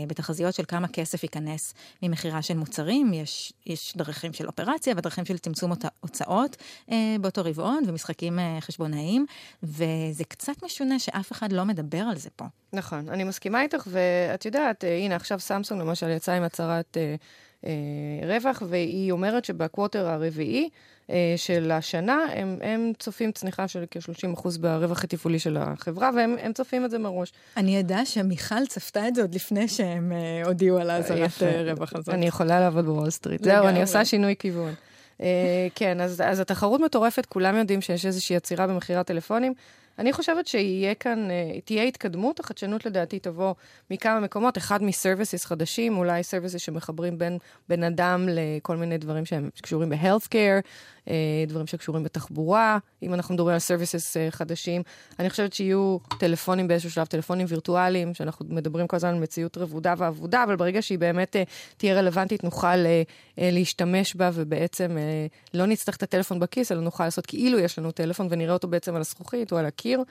בתחזיות 0.07 0.55
של 0.55 0.63
כמה 0.67 0.87
כסף 0.87 1.23
ייכנס 1.23 1.73
ממכירה 2.03 2.41
של 2.41 2.57
מוצרים, 2.57 3.13
יש, 3.13 3.53
יש 3.65 3.93
דרכים 3.97 4.33
של 4.33 4.47
אופרציה 4.47 4.93
ודרכים 4.97 5.25
של 5.25 5.37
צמצום 5.37 5.71
הוצאות 5.99 6.57
באותו 7.21 7.41
רבעון 7.45 7.83
ומשחקים 7.87 8.39
חשבונאיים, 8.59 9.25
וזה 9.63 10.23
קצת 10.27 10.63
משונה 10.63 10.99
שאף 10.99 11.31
אחד 11.31 11.51
לא 11.51 11.65
מדבר 11.65 12.01
על 12.01 12.17
זה 12.17 12.29
פה. 12.35 12.45
נכון, 12.73 13.09
אני 13.09 13.23
מסכימה 13.23 13.61
איתך, 13.61 13.87
ואת 13.87 14.45
יודעת, 14.45 14.83
הנה 14.83 15.15
עכשיו 15.15 15.39
סמסונג 15.39 15.81
למשל 15.81 16.09
יצאה 16.09 16.35
עם 16.35 16.43
הצהרת... 16.43 16.76
הצהרת 16.79 16.97
אה, 16.97 17.15
אה, 17.65 18.35
רווח, 18.35 18.63
והיא 18.69 19.11
אומרת 19.11 19.45
שבקווטר 19.45 20.07
הרביעי 20.07 20.69
אה, 21.09 21.33
של 21.37 21.71
השנה, 21.71 22.25
הם, 22.33 22.57
הם 22.61 22.91
צופים 22.99 23.31
צניחה 23.31 23.67
של 23.67 23.83
כ-30% 23.91 24.47
ברווח 24.59 25.03
התפעולי 25.03 25.39
של 25.39 25.57
החברה, 25.57 26.09
והם 26.15 26.53
צופים 26.53 26.85
את 26.85 26.91
זה 26.91 26.97
מראש. 26.99 27.33
אני 27.57 27.79
אדע 27.79 28.05
שמיכל 28.05 28.65
צפתה 28.65 29.07
את 29.07 29.15
זה 29.15 29.21
עוד 29.21 29.35
לפני 29.35 29.67
שהם 29.67 30.11
אה, 30.11 30.41
הודיעו 30.45 30.77
על 30.77 30.89
האזהרת 30.89 31.43
אה, 31.43 31.63
רווח 31.63 31.95
הזאת. 31.95 32.09
אני 32.09 32.27
יכולה 32.27 32.59
לעבוד 32.59 32.85
בוול 32.85 33.09
סטריט. 33.09 33.43
זהו, 33.43 33.67
אני 33.67 33.81
עושה 33.81 34.05
שינוי 34.05 34.35
כיוון. 34.39 34.73
Uh, 35.17 35.21
כן, 35.75 36.01
אז, 36.01 36.23
אז 36.25 36.39
התחרות 36.39 36.81
מטורפת, 36.81 37.25
כולם 37.25 37.55
יודעים 37.55 37.81
שיש 37.81 38.05
איזושהי 38.05 38.35
עצירה 38.35 38.67
במכירת 38.67 39.07
טלפונים. 39.07 39.53
אני 39.99 40.13
חושבת 40.13 40.47
שיהיה 40.47 40.95
כאן, 40.95 41.31
אה, 41.31 41.61
תהיה 41.65 41.83
התקדמות, 41.83 42.39
החדשנות 42.39 42.85
לדעתי 42.85 43.19
תבוא 43.19 43.53
מכמה 43.91 44.19
מקומות, 44.19 44.57
אחד 44.57 44.83
מ-services 44.83 45.45
חדשים, 45.45 45.97
אולי 45.97 46.23
services 46.23 46.61
שמחברים 46.61 47.17
בין 47.17 47.37
בן 47.69 47.83
אדם 47.83 48.25
לכל 48.29 48.77
מיני 48.77 48.97
דברים 48.97 49.25
שהם 49.25 49.49
קשורים 49.61 49.89
ב-health 49.89 50.27
care, 50.27 50.33
אה, 50.33 50.61
דברים 51.47 51.67
שקשורים 51.67 52.03
בתחבורה, 52.03 52.77
אם 53.03 53.13
אנחנו 53.13 53.33
מדברים 53.33 53.53
על 53.53 53.59
services 53.59 54.17
אה, 54.17 54.27
חדשים. 54.31 54.81
אני 55.19 55.29
חושבת 55.29 55.53
שיהיו 55.53 55.97
טלפונים 56.19 56.67
באיזשהו 56.67 56.91
שלב, 56.91 57.05
טלפונים 57.05 57.45
וירטואליים, 57.49 58.13
שאנחנו 58.13 58.45
מדברים 58.49 58.87
כל 58.87 58.95
הזמן 58.95 59.09
על 59.09 59.19
מציאות 59.19 59.57
רבודה 59.57 59.93
ואבודה, 59.97 60.43
אבל 60.43 60.55
ברגע 60.55 60.81
שהיא 60.81 60.99
באמת 60.99 61.35
תהיה 61.77 61.95
רלוונטית, 61.95 62.43
נוכל 62.43 62.75
להשתמש 63.37 64.15
בה, 64.15 64.29
ובעצם 64.33 64.97
לא 65.53 65.65
נצטרך 65.65 65.95
את 65.95 66.03
הטלפון 66.03 66.39
בכיס, 66.39 66.71
אלא 66.71 66.81
נוכל 66.81 67.03
לעשות 67.03 67.25
כאילו 67.25 67.59
יש 67.59 67.79
לנו 67.79 67.91
טלפון, 67.91 68.27
ונראה 68.29 68.53
אותו 68.53 68.67
בעצם 68.67 68.95
על 68.95 69.01
הזכוכית 69.01 69.51
או 69.51 69.57
על 69.57 69.65
הקיר. 69.65 70.03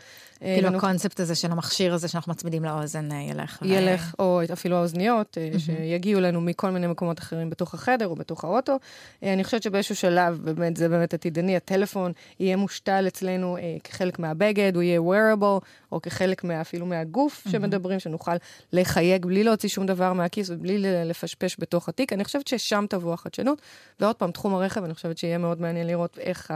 אה, 0.42 0.54
כאילו 0.54 0.76
הקונספט 0.76 1.20
הזה 1.20 1.34
של 1.34 1.52
המכשיר 1.52 1.94
הזה 1.94 2.08
שאנחנו 2.08 2.32
מצמידים 2.32 2.64
לאוזן 2.64 3.12
אה, 3.12 3.22
ילך. 3.22 3.58
ילך, 3.62 4.14
או 4.18 4.40
אפילו 4.52 4.76
האוזניות, 4.76 5.38
אה, 5.38 5.58
שיגיעו 5.58 6.20
לנו 6.20 6.40
מכל 6.40 6.70
מיני 6.70 6.86
מקומות 6.86 7.18
אחרים 7.18 7.50
בתוך 7.50 7.74
החדר 7.74 8.06
או 8.06 8.14
בתוך 8.14 8.44
האוטו. 8.44 8.78
אני 9.22 9.44
חושבת 9.44 9.62
שבאיזשהו 9.62 9.96
שלב, 9.96 10.40
באמת, 10.44 10.76
זה 10.76 10.85
באמת 10.88 11.14
עתידני, 11.14 11.56
הטלפון 11.56 12.12
יהיה 12.40 12.56
מושתל 12.56 13.04
אצלנו 13.08 13.56
כחלק 13.84 14.18
מהבגד, 14.18 14.72
הוא 14.74 14.82
יהיה 14.82 15.00
wearable, 15.00 15.64
או 15.92 16.02
כחלק 16.02 16.44
אפילו 16.44 16.86
מהגוף 16.86 17.46
שמדברים, 17.50 18.00
שנוכל 18.00 18.36
לחייג 18.72 19.26
בלי 19.26 19.44
להוציא 19.44 19.68
שום 19.68 19.86
דבר 19.86 20.12
מהכיס 20.12 20.50
ובלי 20.50 20.78
לפשפש 21.04 21.56
בתוך 21.58 21.88
התיק. 21.88 22.12
אני 22.12 22.24
חושבת 22.24 22.46
ששם 22.46 22.84
תבוא 22.88 23.14
החדשנות. 23.14 23.62
ועוד 24.00 24.16
פעם, 24.16 24.30
תחום 24.30 24.54
הרכב, 24.54 24.84
אני 24.84 24.94
חושבת 24.94 25.18
שיהיה 25.18 25.38
מאוד 25.38 25.60
מעניין 25.60 25.86
לראות 25.86 26.18
איך 26.18 26.54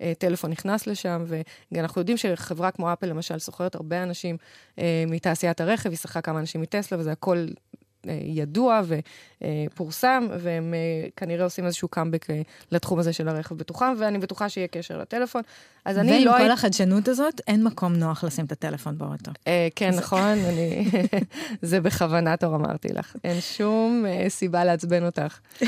הטלפון 0.00 0.50
נכנס 0.50 0.86
לשם, 0.86 1.24
ואנחנו 1.72 2.00
יודעים 2.00 2.16
שחברה... 2.16 2.62
חברה 2.62 2.70
כמו 2.70 2.92
אפל, 2.92 3.06
למשל, 3.06 3.38
סוחרת 3.38 3.74
הרבה 3.74 4.02
אנשים 4.02 4.36
אה, 4.78 5.04
מתעשיית 5.06 5.60
הרכב, 5.60 5.88
היא 5.88 5.98
שכרה 5.98 6.22
כמה 6.22 6.40
אנשים 6.40 6.60
מטסלה, 6.60 6.98
וזה 6.98 7.12
הכל 7.12 7.36
אה, 7.36 7.71
ידוע 8.24 8.80
ופורסם, 9.70 10.28
והם 10.38 10.74
אה, 10.74 11.08
כנראה 11.16 11.44
עושים 11.44 11.66
איזשהו 11.66 11.88
קאמבק 11.88 12.30
אה, 12.30 12.42
לתחום 12.72 12.98
הזה 12.98 13.12
של 13.12 13.28
הרכב 13.28 13.54
בתוכם, 13.54 13.94
ואני 13.98 14.18
בטוחה 14.18 14.48
שיהיה 14.48 14.68
קשר 14.68 14.98
לטלפון. 14.98 15.42
אז 15.84 15.98
אני 15.98 16.24
לא... 16.24 16.30
ועם 16.30 16.40
כל 16.40 16.50
החדשנות 16.50 17.08
הזאת, 17.08 17.40
אין 17.46 17.64
מקום 17.64 17.92
נוח 17.92 18.24
לשים 18.24 18.44
את 18.44 18.52
הטלפון 18.52 18.98
באוטו. 18.98 19.30
כן, 19.76 19.90
נכון, 19.94 20.38
אני... 20.48 20.90
זה 21.62 21.80
בכוונה 21.80 22.36
תור 22.36 22.54
אמרתי 22.54 22.88
לך. 22.88 23.16
אין 23.24 23.40
שום 23.40 24.04
סיבה 24.28 24.64
לעצבן 24.64 25.06
אותך. 25.06 25.38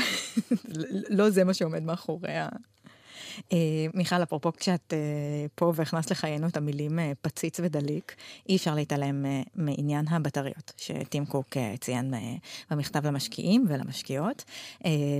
לא 1.09 1.29
זה 1.29 1.43
מה 1.43 1.53
שעומד 1.53 1.83
מאחורי. 1.83 2.29
מיכל, 3.93 4.23
אפרופו 4.23 4.51
כשאת 4.53 4.93
פה 5.55 5.73
והכנסת 5.75 6.11
לחיינו 6.11 6.47
את 6.47 6.57
המילים 6.57 6.99
פציץ 7.21 7.59
ודליק, 7.59 8.15
אי 8.49 8.55
אפשר 8.55 8.75
להתעלם 8.75 9.25
מעניין 9.55 10.07
הבטריות, 10.07 10.73
שטים 10.77 11.25
קוק 11.25 11.47
ציין 11.79 12.13
במכתב 12.71 13.07
למשקיעים 13.07 13.65
ולמשקיעות. 13.69 14.43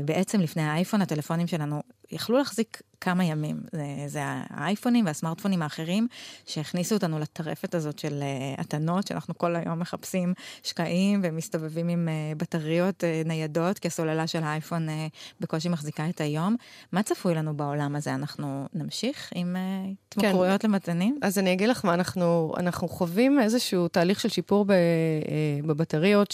בעצם 0.06 0.42
לפני 0.42 0.64
האייפון, 0.64 1.02
הטלפונים 1.02 1.48
שלנו 1.48 1.82
יכלו 2.12 2.38
להחזיק 2.38 2.82
כמה 3.02 3.24
ימים. 3.24 3.62
זה, 3.72 3.84
זה 4.08 4.20
האייפונים 4.24 5.06
והסמארטפונים 5.06 5.62
האחרים 5.62 6.08
שהכניסו 6.46 6.96
אותנו 6.96 7.20
לטרפת 7.20 7.76
הזאת 7.76 8.00
של 8.00 8.24
uh, 8.24 8.62
התנות, 8.62 9.08
שאנחנו 9.08 9.38
כל 9.38 9.56
היום 9.56 9.80
מחפשים 9.80 10.34
שקעים 10.64 11.22
ומסתובבים 11.24 11.88
עם 11.90 12.08
uh, 12.08 12.38
בטריות 12.38 13.04
uh, 13.04 13.28
ניידות, 13.28 13.80
כי 13.80 13.88
הסוללה 13.88 14.28
של 14.28 14.44
האייפון 14.44 14.90
uh, 14.90 14.92
בקושי 15.40 15.70
מחזיקה 15.70 16.10
את 16.10 16.22
היום. 16.22 16.56
מה 16.92 17.04
צפוי 17.04 17.36
לנו 17.36 17.58
בעולם 17.58 17.96
הזה? 17.96 18.14
אנחנו 18.14 18.68
נמשיך 18.74 19.30
עם 19.36 19.56
uh, 19.56 19.96
התמכרויות 20.10 20.62
כן. 20.62 20.70
למתנים? 20.70 21.20
אז 21.22 21.40
אני 21.40 21.54
אגיד 21.54 21.70
לך 21.70 21.86
מה, 21.86 21.94
אנחנו, 21.94 22.54
אנחנו 22.58 22.88
חווים 22.88 23.40
איזשהו 23.40 23.88
תהליך 23.88 24.20
של 24.20 24.30
שיפור 24.30 24.66
ב, 24.66 24.72
uh, 24.72 25.66
בבטריות 25.68 26.34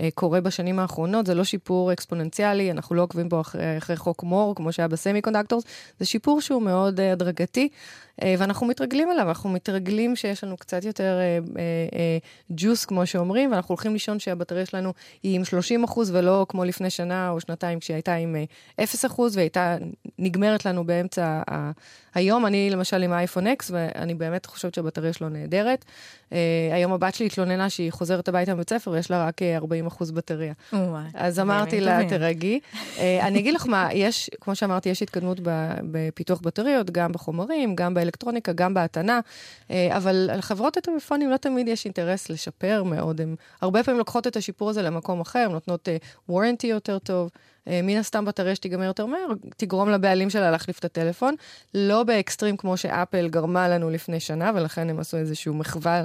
שקורה 0.00 0.40
בשנים 0.40 0.78
האחרונות. 0.78 1.26
זה 1.26 1.34
לא 1.34 1.44
שיפור 1.44 1.92
אקספוננציאלי, 1.92 2.70
אנחנו 2.70 2.94
לא 2.94 3.02
עוקבים 3.02 3.28
בו 3.28 3.40
אחרי, 3.40 3.78
אחרי 3.78 3.96
חוק 3.96 4.22
מור, 4.22 4.54
כמו 4.54 4.72
שהיה 4.72 4.88
ב-semiconductors. 4.88 5.64
זה 6.00 6.06
שיפור 6.06 6.40
שהוא 6.40 6.62
מאוד 6.62 7.00
uh, 7.00 7.02
הדרגתי, 7.02 7.68
uh, 7.68 8.24
ואנחנו 8.38 8.66
מתרגלים 8.66 9.10
אליו, 9.10 9.28
אנחנו 9.28 9.50
מתרגלים 9.50 10.16
שיש 10.16 10.44
לנו 10.44 10.56
קצת 10.56 10.84
יותר 10.84 11.18
ג'וס, 12.50 12.84
uh, 12.84 12.88
כמו 12.88 13.06
שאומרים, 13.06 13.52
ואנחנו 13.52 13.72
הולכים 13.72 13.92
לישון 13.92 14.18
שהבטריה 14.18 14.66
שלנו 14.66 14.92
היא 15.22 15.36
עם 15.36 15.44
30 15.44 15.84
אחוז, 15.84 16.10
ולא 16.10 16.46
כמו 16.48 16.64
לפני 16.64 16.90
שנה 16.90 17.30
או 17.30 17.40
שנתיים, 17.40 17.80
כשהיא 17.80 17.94
הייתה 17.94 18.14
עם 18.14 18.36
uh, 18.78 18.82
0 18.82 19.04
אחוז, 19.04 19.36
והייתה 19.36 19.76
נגמרת 20.18 20.64
לנו 20.64 20.86
באמצע 20.86 21.42
ה... 21.50 21.70
היום. 22.14 22.46
אני 22.46 22.70
למשל 22.70 23.02
עם 23.02 23.12
האייפון 23.12 23.46
אקס, 23.46 23.70
ואני 23.74 24.14
באמת 24.14 24.46
חושבת 24.46 24.74
שהבטריה 24.74 25.12
שלו 25.12 25.28
נהדרת. 25.28 25.84
היום 26.72 26.92
הבת 26.92 27.14
שלי 27.14 27.26
התלוננה 27.26 27.70
שהיא 27.70 27.90
חוזרת 27.90 28.28
הביתה 28.28 28.54
מבית 28.54 28.70
ספר 28.70 28.90
ויש 28.90 29.10
לה 29.10 29.26
רק 29.26 29.42
40 29.42 29.86
אחוז 29.86 30.10
בטריה. 30.10 30.52
אז 31.14 31.40
אמרתי 31.40 31.80
לה, 31.80 32.08
תרגי. 32.08 32.60
אני 32.98 33.38
אגיד 33.38 33.54
לך 33.54 33.66
מה, 33.66 33.88
יש, 33.92 34.30
כמו 34.40 34.54
שאמרתי, 34.54 34.88
יש 34.96 35.02
התקדמות 35.02 35.38
בפיתוח 35.90 36.40
בטריות, 36.40 36.90
גם 36.90 37.12
בחומרים, 37.12 37.76
גם 37.76 37.94
באלקטרוניקה, 37.94 38.52
גם 38.52 38.74
בהתנה, 38.74 39.20
אה, 39.70 39.96
אבל 39.96 40.30
לחברות 40.36 40.76
הטלפונים 40.76 41.30
לא 41.30 41.36
תמיד 41.36 41.68
יש 41.68 41.84
אינטרס 41.84 42.30
לשפר 42.30 42.82
מאוד. 42.82 43.20
הן 43.20 43.36
הרבה 43.60 43.82
פעמים 43.82 43.98
לוקחות 43.98 44.26
את 44.26 44.36
השיפור 44.36 44.70
הזה 44.70 44.82
למקום 44.82 45.20
אחר, 45.20 45.48
נותנות 45.48 45.88
warranty 46.28 46.66
יותר 46.66 46.98
טוב. 46.98 47.30
אה, 47.68 47.80
מן 47.82 47.96
הסתם 47.96 48.24
בטריה 48.24 48.54
שתיגמר 48.54 48.84
יותר 48.84 49.06
מהר, 49.06 49.26
תגרום 49.56 49.90
לבעלים 49.90 50.30
שלה 50.30 50.50
להחליף 50.50 50.78
את 50.78 50.84
הטלפון. 50.84 51.34
לא 51.74 52.02
ב-extreme 52.02 52.56
כמו 52.56 52.76
שאפל 52.76 53.28
גרמה 53.28 53.68
לנו 53.68 53.90
לפני 53.90 54.20
שנה, 54.20 54.50
ולכן 54.54 54.90
הם 54.90 54.98
עשו 54.98 55.16
איזושהי 55.16 55.52
מחווה 55.52 56.02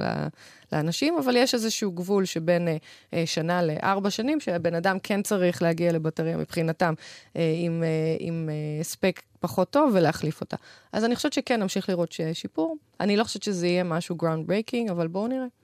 לאנשים, 0.72 1.18
אבל 1.18 1.36
יש 1.36 1.54
איזשהו 1.54 1.92
גבול 1.92 2.24
שבין 2.24 2.68
אה, 2.68 2.76
אה, 3.14 3.22
שנה 3.26 3.62
לארבע 3.62 4.10
שנים, 4.10 4.40
שהבן 4.40 4.74
אדם 4.74 4.98
כן 5.02 5.22
צריך 5.22 5.62
להגיע 5.62 5.92
לבטריה 5.92 6.36
מבחינתם 6.36 6.94
עם, 7.34 7.82
עם 8.18 8.50
הספק 8.80 9.22
פחות 9.40 9.70
טוב 9.70 9.90
ולהחליף 9.94 10.40
אותה. 10.40 10.56
אז 10.92 11.04
אני 11.04 11.16
חושבת 11.16 11.32
שכן, 11.32 11.60
נמשיך 11.60 11.88
לראות 11.88 12.12
שיש 12.12 12.40
שיפור. 12.40 12.76
אני 13.00 13.16
לא 13.16 13.24
חושבת 13.24 13.42
שזה 13.42 13.66
יהיה 13.66 13.84
משהו 13.84 14.16
groundbreaking, 14.16 14.90
אבל 14.90 15.06
בואו 15.06 15.26
נראה. 15.26 15.61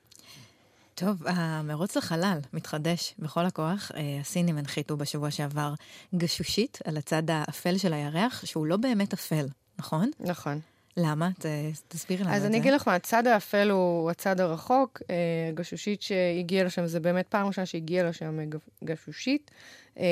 טוב, 0.99 1.27
המרוץ 1.27 1.97
לחלל 1.97 2.39
מתחדש 2.53 3.15
בכל 3.19 3.47
הכוח. 3.47 3.91
אה, 3.95 4.19
הסינים 4.21 4.59
הנחיתו 4.59 4.97
בשבוע 4.97 5.31
שעבר 5.31 5.75
גשושית 6.15 6.79
על 6.85 6.97
הצד 6.97 7.23
האפל 7.31 7.79
של 7.79 7.93
הירח, 7.93 8.45
שהוא 8.45 8.67
לא 8.67 8.77
באמת 8.77 9.13
אפל, 9.13 9.47
נכון? 9.79 10.11
נכון. 10.21 10.61
למה? 10.97 11.31
ת, 11.39 11.47
תסבירי 11.89 12.25
לנו 12.25 12.31
את 12.35 12.41
זה. 12.41 12.47
אז 12.47 12.51
אני 12.51 12.59
אגיד 12.59 12.73
לך 12.73 12.89
מה, 12.89 12.95
הצד 12.95 13.27
האפל 13.27 13.71
הוא 13.71 14.11
הצד 14.11 14.41
הרחוק. 14.41 15.03
אה, 15.11 15.15
גשושית 15.55 16.03
שהגיעה 16.03 16.65
לשם, 16.65 16.87
זה 16.87 17.01
באמת 17.01 17.27
פעם 17.29 17.47
ראשונה 17.47 17.67
שהגיעה 17.67 18.09
לשם 18.09 18.39
גשושית. 18.85 19.51
אה, 19.99 20.05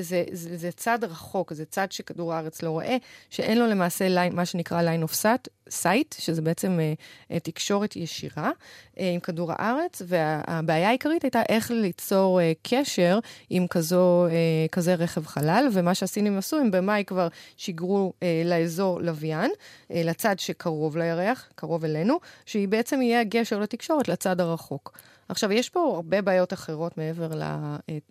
זה, 0.00 0.24
זה, 0.32 0.56
זה 0.56 0.72
צד 0.72 1.04
רחוק, 1.04 1.52
זה 1.52 1.64
צד 1.64 1.92
שכדור 1.92 2.34
הארץ 2.34 2.62
לא 2.62 2.70
רואה, 2.70 2.96
שאין 3.30 3.58
לו 3.58 3.66
למעשה 3.66 4.06
line, 4.06 4.34
מה 4.34 4.46
שנקרא 4.46 4.82
line 4.82 5.10
of 5.10 5.26
sight, 5.68 6.14
שזה 6.18 6.42
בעצם 6.42 6.78
uh, 6.78 7.38
תקשורת 7.38 7.96
ישירה 7.96 8.50
uh, 8.50 9.00
עם 9.00 9.20
כדור 9.20 9.52
הארץ, 9.52 10.02
והבעיה 10.06 10.88
העיקרית 10.88 11.22
הייתה 11.22 11.42
איך 11.48 11.70
ליצור 11.70 12.40
uh, 12.40 12.68
קשר 12.70 13.18
עם 13.50 13.66
כזו, 13.66 14.26
uh, 14.28 14.68
כזה 14.72 14.94
רכב 14.94 15.26
חלל, 15.26 15.68
ומה 15.72 15.94
שהסינים 15.94 16.38
עשו, 16.38 16.56
הם 16.56 16.70
במאי 16.70 17.04
כבר 17.06 17.28
שיגרו 17.56 18.12
uh, 18.16 18.24
לאזור 18.44 19.00
לוויין, 19.00 19.50
uh, 19.50 19.94
לצד 19.94 20.38
שקרוב 20.38 20.96
לירח, 20.96 21.48
קרוב 21.54 21.84
אלינו, 21.84 22.18
שהיא 22.46 22.68
בעצם 22.68 23.02
יהיה 23.02 23.20
הגשר 23.20 23.58
לתקשורת 23.58 24.08
לצד 24.08 24.40
הרחוק. 24.40 24.98
עכשיו, 25.30 25.52
יש 25.52 25.68
פה 25.68 25.92
הרבה 25.94 26.22
בעיות 26.22 26.52
אחרות 26.52 26.98
מעבר 26.98 27.30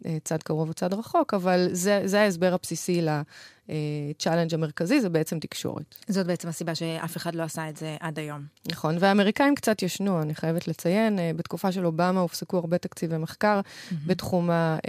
לצד 0.05 0.43
קרוב 0.43 0.69
וצד 0.69 0.93
רחוק, 0.93 1.33
אבל 1.33 1.67
זה, 1.71 2.01
זה 2.05 2.21
ההסבר 2.21 2.53
הבסיסי 2.53 3.01
לצ'אלנג' 3.01 4.53
המרכזי, 4.53 5.01
זה 5.01 5.09
בעצם 5.09 5.39
תקשורת. 5.39 5.95
זאת 6.07 6.27
בעצם 6.27 6.47
הסיבה 6.47 6.75
שאף 6.75 7.17
אחד 7.17 7.35
לא 7.35 7.43
עשה 7.43 7.69
את 7.69 7.77
זה 7.77 7.97
עד 7.99 8.19
היום. 8.19 8.45
נכון, 8.71 8.97
והאמריקאים 8.99 9.55
קצת 9.55 9.81
ישנו, 9.81 10.21
אני 10.21 10.35
חייבת 10.35 10.67
לציין. 10.67 11.19
אה, 11.19 11.31
בתקופה 11.35 11.71
של 11.71 11.85
אובמה 11.85 12.19
הופסקו 12.19 12.57
הרבה 12.57 12.77
תקציבי 12.77 13.17
מחקר 13.17 13.61
mm-hmm. 13.61 13.95
בתחום 14.05 14.49
ה-space 14.49 14.83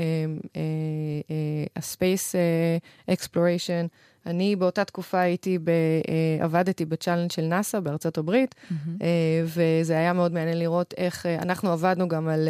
אה, 2.34 2.78
אה, 3.08 3.14
exploration. 3.14 3.88
אני 4.26 4.56
באותה 4.56 4.84
תקופה 4.84 5.20
הייתי, 5.20 5.58
ב, 5.58 5.70
uh, 5.70 6.44
עבדתי 6.44 6.84
ב-challenge 6.84 7.30
של 7.30 7.42
נאסא 7.42 7.80
בארצות 7.80 8.18
הברית, 8.18 8.54
mm-hmm. 8.54 9.04
וזה 9.44 9.98
היה 9.98 10.12
מאוד 10.12 10.32
מעניין 10.32 10.58
לראות 10.58 10.94
איך 10.96 11.26
uh, 11.26 11.42
אנחנו 11.42 11.72
עבדנו 11.72 12.08
גם 12.08 12.28
על 12.28 12.48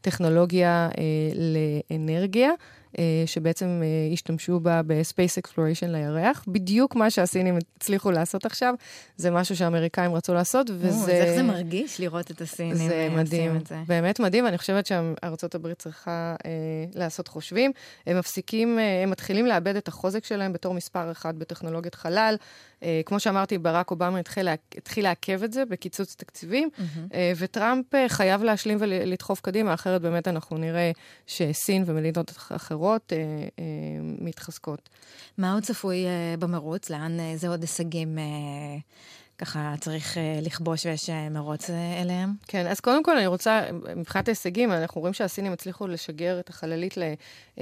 טכנולוגיה 0.00 0.88
לאנרגיה. 1.34 2.50
אה, 2.98 3.22
שבעצם 3.26 3.66
אה, 3.82 4.12
השתמשו 4.12 4.60
בה 4.60 4.80
בספייס 4.86 5.38
אקספלוריישן 5.38 5.92
לירח. 5.92 6.44
בדיוק 6.48 6.96
מה 6.96 7.10
שהסינים 7.10 7.58
הצליחו 7.76 8.10
לעשות 8.10 8.46
עכשיו, 8.46 8.74
זה 9.16 9.30
משהו 9.30 9.56
שהאמריקאים 9.56 10.14
רצו 10.14 10.34
לעשות, 10.34 10.70
וזה... 10.70 10.88
אז 10.88 11.08
איך 11.08 11.36
זה 11.36 11.42
מרגיש 11.42 12.00
לראות 12.00 12.30
את 12.30 12.40
הסינים 12.40 12.74
זה 12.74 12.94
אה, 12.94 13.16
מדהים, 13.16 13.56
את 13.56 13.66
זה? 13.66 13.76
באמת 13.86 14.20
מדהים, 14.20 14.46
אני 14.46 14.58
חושבת 14.58 14.86
שארצות 14.86 15.54
הברית 15.54 15.78
צריכה 15.78 16.36
אה, 16.44 16.50
לעשות 16.94 17.28
חושבים. 17.28 17.72
הם 18.06 18.18
מפסיקים, 18.18 18.78
אה, 18.78 19.02
הם 19.02 19.10
מתחילים 19.10 19.46
לאבד 19.46 19.76
את 19.76 19.88
החוזק 19.88 20.24
שלהם 20.24 20.52
בתור 20.52 20.74
מספר 20.74 21.10
אחד 21.10 21.38
בטכנולוגיית 21.38 21.94
חלל. 21.94 22.36
אה, 22.82 23.00
כמו 23.06 23.20
שאמרתי, 23.20 23.58
ברק 23.58 23.90
אובמה 23.90 24.18
התחיל, 24.18 24.48
התחיל 24.76 25.04
לעכב 25.04 25.42
את 25.42 25.52
זה 25.52 25.64
בקיצוץ 25.64 26.14
תקציבים, 26.14 26.68
mm-hmm. 26.78 27.14
וטראמפ 27.36 27.94
אה, 27.94 28.08
חייב 28.08 28.42
להשלים 28.42 28.78
ולדחוף 28.80 29.40
קדימה, 29.40 29.74
אחרת 29.74 30.02
באמת 30.02 30.28
אנחנו 30.28 30.58
נראה 30.58 30.90
שסין 31.26 31.82
ומדינות 31.86 32.30
אחרות 32.30 33.12
מתחזקות. 34.20 34.88
מה 35.38 35.52
עוד 35.52 35.62
צפוי 35.62 36.04
במרוץ? 36.38 36.90
לאן 36.90 37.18
זה 37.36 37.48
עוד 37.48 37.60
הישגים? 37.60 38.18
אה... 39.40 39.46
ככה 39.46 39.74
צריך 39.80 40.14
uh, 40.14 40.46
לכבוש 40.46 40.86
ויש 40.86 41.10
uh, 41.10 41.12
מרוץ 41.30 41.70
uh, 41.70 41.72
אליהם? 42.02 42.32
כן, 42.46 42.66
אז 42.66 42.80
קודם 42.80 43.02
כל 43.02 43.16
אני 43.16 43.26
רוצה, 43.26 43.62
מבחינת 43.96 44.28
ההישגים, 44.28 44.72
אנחנו 44.72 45.00
רואים 45.00 45.14
שהסינים 45.14 45.52
הצליחו 45.52 45.86
לשגר 45.86 46.40
את 46.40 46.48
החללית 46.48 46.96
ל, 46.96 47.02
uh, 47.56 47.60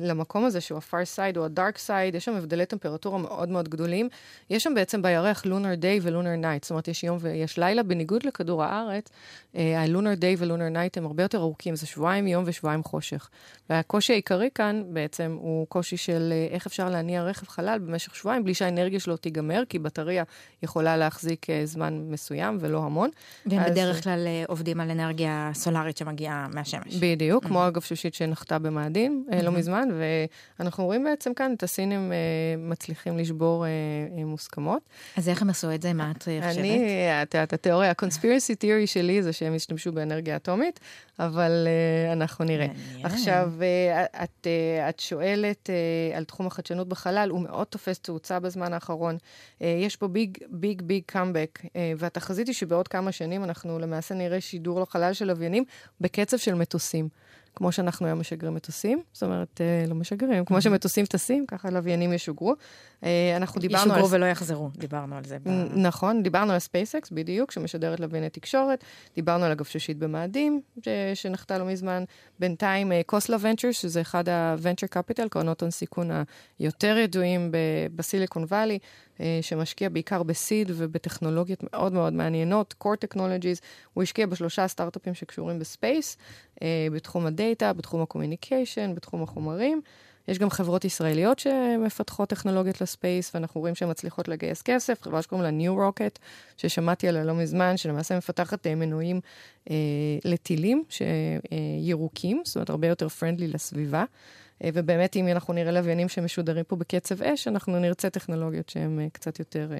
למקום 0.00 0.44
הזה, 0.44 0.60
שהוא 0.60 0.78
ה-far 0.78 1.16
side 1.16 1.36
או 1.36 1.44
ה-dark 1.44 1.76
side, 1.86 2.16
יש 2.16 2.24
שם 2.24 2.34
הבדלי 2.34 2.66
טמפרטורה 2.66 3.18
מאוד 3.18 3.48
מאוד 3.48 3.68
גדולים. 3.68 4.08
יש 4.50 4.62
שם 4.62 4.74
בעצם 4.74 5.02
בירח 5.02 5.42
lunar 5.44 5.82
day 5.82 6.02
ו-lunar 6.02 6.42
night, 6.44 6.62
זאת 6.62 6.70
אומרת, 6.70 6.88
יש 6.88 7.04
יום 7.04 7.18
ויש 7.20 7.58
לילה, 7.58 7.82
בניגוד 7.82 8.24
לכדור 8.24 8.64
הארץ, 8.64 9.08
ה-lunar 9.54 10.20
day 10.20 10.38
ו-lunar 10.38 10.74
night 10.74 10.92
הם 10.96 11.06
הרבה 11.06 11.22
יותר 11.22 11.38
ארוכים, 11.38 11.76
זה 11.76 11.86
שבועיים 11.86 12.26
יום 12.26 12.44
ושבועיים 12.46 12.84
חושך. 12.84 13.28
והקושי 13.70 14.12
העיקרי 14.12 14.48
כאן 14.54 14.82
בעצם 14.86 15.36
הוא 15.40 15.66
קושי 15.66 15.96
של 15.96 16.32
איך 16.50 16.66
אפשר 16.66 16.90
להניע 16.90 17.22
רכב 17.22 17.46
חלל 17.46 17.78
במשך 17.78 18.14
שבועיים 18.14 18.44
בלי 18.44 18.54
שהאנרגיה 18.54 19.00
שלו 19.00 19.16
תיגמר, 19.16 19.62
כי 19.68 19.78
בטריה 19.78 20.24
יכולה 20.62 20.96
לה... 20.96 21.11
להחזיק 21.12 21.50
אה, 21.50 21.66
זמן 21.66 22.04
מסוים 22.08 22.58
ולא 22.60 22.78
המון. 22.78 23.10
והם 23.46 23.60
אז... 23.60 23.70
בדרך 23.70 24.04
כלל 24.04 24.24
אה, 24.26 24.44
עובדים 24.48 24.80
על 24.80 24.90
אנרגיה 24.90 25.50
סולארית 25.54 25.96
שמגיעה 25.96 26.46
מהשמש. 26.54 26.96
בדיוק, 26.96 27.44
mm-hmm. 27.44 27.48
כמו 27.48 27.68
אגב 27.68 27.80
שושית 27.80 28.14
שנחתה 28.14 28.58
במאדים 28.58 29.26
mm-hmm. 29.28 29.42
לא 29.42 29.52
מזמן, 29.52 29.88
ואנחנו 30.58 30.84
רואים 30.84 31.04
בעצם 31.04 31.34
כאן 31.34 31.54
את 31.56 31.62
הסינים 31.62 32.12
מצליחים 32.58 33.18
לשבור 33.18 33.64
מוסכמות. 34.10 34.82
אז 35.16 35.28
איך 35.28 35.42
הם 35.42 35.50
עשו 35.50 35.74
את 35.74 35.82
זה? 35.82 35.92
מה 35.92 36.10
את 36.10 36.22
חושבת? 36.22 36.42
אני, 36.42 37.06
את 37.22 37.34
יודעת, 37.34 37.52
התיאוריה, 37.52 37.90
ה-conspiracy 37.90 38.56
theory 38.62 38.86
שלי 38.86 39.22
זה 39.22 39.32
שהם 39.32 39.54
השתמשו 39.54 39.92
באנרגיה 39.92 40.36
אטומית, 40.36 40.80
אבל 41.18 41.68
אנחנו 42.12 42.44
נראה. 42.44 42.66
מעניין. 42.66 43.06
עכשיו, 43.06 43.52
את, 44.24 44.46
את 44.88 45.00
שואלת 45.00 45.70
על 46.16 46.24
תחום 46.24 46.46
החדשנות 46.46 46.88
בחלל, 46.88 47.28
הוא 47.30 47.40
מאוד 47.40 47.66
תופס 47.66 47.98
תאוצה 47.98 48.40
בזמן 48.40 48.72
האחרון. 48.72 49.16
יש 49.60 49.96
פה 49.96 50.08
big, 50.08 50.38
big, 50.50 50.82
big 50.82 51.01
comeback, 51.06 51.58
uh, 51.64 51.68
והתחזית 51.98 52.46
היא 52.46 52.54
שבעוד 52.54 52.88
כמה 52.88 53.12
שנים 53.12 53.44
אנחנו 53.44 53.78
למעשה 53.78 54.14
נראה 54.14 54.40
שיגור 54.40 54.80
לחלל 54.80 55.12
של 55.12 55.24
לוויינים 55.24 55.64
בקצב 56.00 56.36
של 56.36 56.54
מטוסים. 56.54 57.08
כמו 57.54 57.72
שאנחנו 57.72 58.06
היום 58.06 58.20
משגרים 58.20 58.54
מטוסים, 58.54 59.02
זאת 59.12 59.22
אומרת, 59.22 59.60
אה, 59.60 59.84
לא 59.88 59.94
משגרים, 59.94 60.44
כמו 60.44 60.62
שמטוסים 60.62 61.06
טסים, 61.06 61.46
ככה 61.46 61.70
לוויינים 61.70 62.12
ישוגרו. 62.12 62.54
אה, 63.04 63.36
אנחנו 63.36 63.60
דיברנו 63.60 63.92
ישוגרו 63.92 64.08
על... 64.08 64.14
ולא 64.14 64.26
יחזרו, 64.26 64.70
דיברנו 64.76 65.16
על 65.16 65.24
זה. 65.24 65.38
ב... 65.42 65.48
נכון, 65.74 66.22
דיברנו 66.22 66.52
על 66.52 66.58
ספייסקס, 66.58 67.10
בדיוק, 67.10 67.50
שמשגרת 67.52 68.00
לווייני 68.00 68.30
תקשורת, 68.30 68.84
דיברנו 69.14 69.44
על 69.44 69.52
הגפשושית 69.52 69.98
במאדים, 69.98 70.60
ש... 70.84 70.88
שנחתה 71.14 71.58
לא 71.58 71.64
מזמן. 71.64 72.04
בינתיים, 72.38 72.92
קוסלה 73.06 73.36
ונצ'רס, 73.40 73.70
שזה 73.70 74.00
אחד 74.00 74.28
ה-venture 74.28 74.96
capital, 74.96 75.28
קרנות 75.30 75.60
הון 75.60 75.70
סיכון 75.70 76.10
היותר 76.58 76.98
ידועים 76.98 77.52
בסיליקון 77.96 78.44
וואלי, 78.44 78.78
שמשקיע 79.42 79.88
בעיקר 79.88 80.22
ב-seed 80.22 80.70
ובטכנולוגיות 80.74 81.62
מאוד 81.62 81.92
מאוד 81.92 82.12
מעניינות, 82.12 82.74
core 82.84 83.06
technologies. 83.06 83.60
הוא 83.94 84.02
השקיע 84.02 84.26
בשלושה 84.26 84.68
סטארט-אפים 84.68 85.14
שקשורים 85.14 85.58
ב-space, 85.58 86.16
בתחום 86.92 87.26
הדאטה, 87.26 87.72
בתחום 87.72 88.02
ה-communication, 88.02 88.94
בתחום 88.94 89.22
החומרים. 89.22 89.80
יש 90.28 90.38
גם 90.38 90.50
חברות 90.50 90.84
ישראליות 90.84 91.38
שמפתחות 91.38 92.28
טכנולוגיות 92.28 92.80
ל-space, 92.80 93.34
ואנחנו 93.34 93.60
רואים 93.60 93.74
שהן 93.74 93.90
מצליחות 93.90 94.28
לגייס 94.28 94.62
כסף, 94.62 95.02
חברה 95.02 95.22
שקוראים 95.22 95.44
לה 95.44 95.64
New 95.64 95.78
Rocket, 95.78 96.18
ששמעתי 96.56 97.08
עליה 97.08 97.24
לא 97.24 97.34
מזמן, 97.34 97.76
שלמעשה 97.76 98.16
מפתחת 98.16 98.66
אה, 98.66 98.74
מנועים 98.74 99.20
אה, 99.70 99.74
לטילים, 100.24 100.84
שירוקים, 100.90 102.36
אה, 102.36 102.42
זאת 102.44 102.56
אומרת, 102.56 102.70
הרבה 102.70 102.88
יותר 102.88 103.08
פרנדלי 103.08 103.48
לסביבה. 103.48 104.04
אה, 104.62 104.68
ובאמת, 104.74 105.16
אם 105.16 105.28
אנחנו 105.28 105.54
נראה 105.54 105.72
לוויינים 105.72 106.08
שמשודרים 106.08 106.64
פה 106.64 106.76
בקצב 106.76 107.22
אש, 107.22 107.48
אנחנו 107.48 107.78
נרצה 107.78 108.10
טכנולוגיות 108.10 108.68
שהן 108.68 109.00
אה, 109.00 109.06
קצת 109.12 109.38
יותר... 109.38 109.72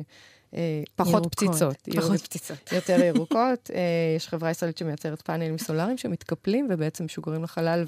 אה, 0.55 0.83
פחות 0.97 1.13
ירוקות, 1.13 1.35
פציצות. 1.35 1.77
פחות 1.77 1.95
ירוק, 1.95 2.17
פציצות. 2.17 2.73
יותר 2.77 3.01
ירוקות. 3.05 3.71
יש 4.17 4.29
חברה 4.29 4.51
ישראלית 4.51 4.79
שמייצרת 4.79 5.23
פאנלים 5.23 5.59
סולאריים 5.59 5.99
שמתקפלים 5.99 6.69
ובעצם 6.71 7.05
משוגרים 7.05 7.43
לחלל 7.43 7.85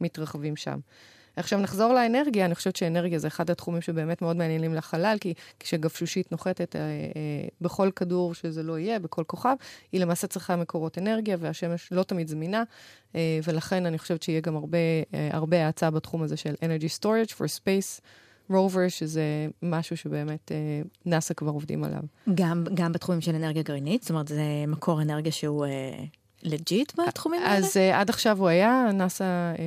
ומתרחבים 0.00 0.56
שם. 0.56 0.78
עכשיו 1.36 1.58
נחזור 1.60 1.92
לאנרגיה, 1.92 2.44
אני 2.44 2.54
חושבת 2.54 2.76
שאנרגיה 2.76 3.18
זה 3.18 3.26
אחד 3.26 3.50
התחומים 3.50 3.82
שבאמת 3.82 4.22
מאוד 4.22 4.36
מעניינים 4.36 4.74
לחלל, 4.74 5.16
כי 5.20 5.34
כשגפשושית 5.60 6.32
נוחתת 6.32 6.76
אה, 6.76 6.80
אה, 6.80 6.86
בכל 7.60 7.90
כדור 7.96 8.34
שזה 8.34 8.62
לא 8.62 8.78
יהיה, 8.78 8.98
בכל 8.98 9.24
כוכב, 9.26 9.56
היא 9.92 10.00
למעשה 10.00 10.26
צריכה 10.26 10.56
מקורות 10.56 10.98
אנרגיה, 10.98 11.36
והשמש 11.40 11.88
לא 11.92 12.02
תמיד 12.02 12.28
זמינה, 12.28 12.62
אה, 13.14 13.38
ולכן 13.44 13.86
אני 13.86 13.98
חושבת 13.98 14.22
שיהיה 14.22 14.40
גם 14.40 14.56
הרבה, 14.56 14.78
אה, 15.14 15.28
הרבה 15.32 15.66
האצה 15.66 15.90
בתחום 15.90 16.22
הזה 16.22 16.36
של 16.36 16.54
Energy 16.54 17.00
Storage 17.00 17.32
for 17.32 17.60
Space. 17.60 18.00
רובר, 18.50 18.88
שזה 18.88 19.48
משהו 19.62 19.96
שבאמת 19.96 20.52
אה, 20.52 20.56
נאס"א 21.06 21.34
כבר 21.34 21.50
עובדים 21.50 21.84
עליו. 21.84 22.00
גם, 22.34 22.64
גם 22.74 22.92
בתחומים 22.92 23.20
של 23.20 23.34
אנרגיה 23.34 23.62
גרעינית? 23.62 24.02
זאת 24.02 24.10
אומרת, 24.10 24.28
זה 24.28 24.42
מקור 24.68 25.02
אנרגיה 25.02 25.32
שהוא 25.32 25.66
אה, 25.66 26.04
לג'יט 26.46 27.00
בתחומים 27.00 27.42
האלה? 27.42 27.58
אז 27.58 27.76
uh, 27.76 27.94
עד 27.94 28.10
עכשיו 28.10 28.38
הוא 28.38 28.48
היה, 28.48 28.90
נאס"א 28.94 29.24
uh, 29.56 29.58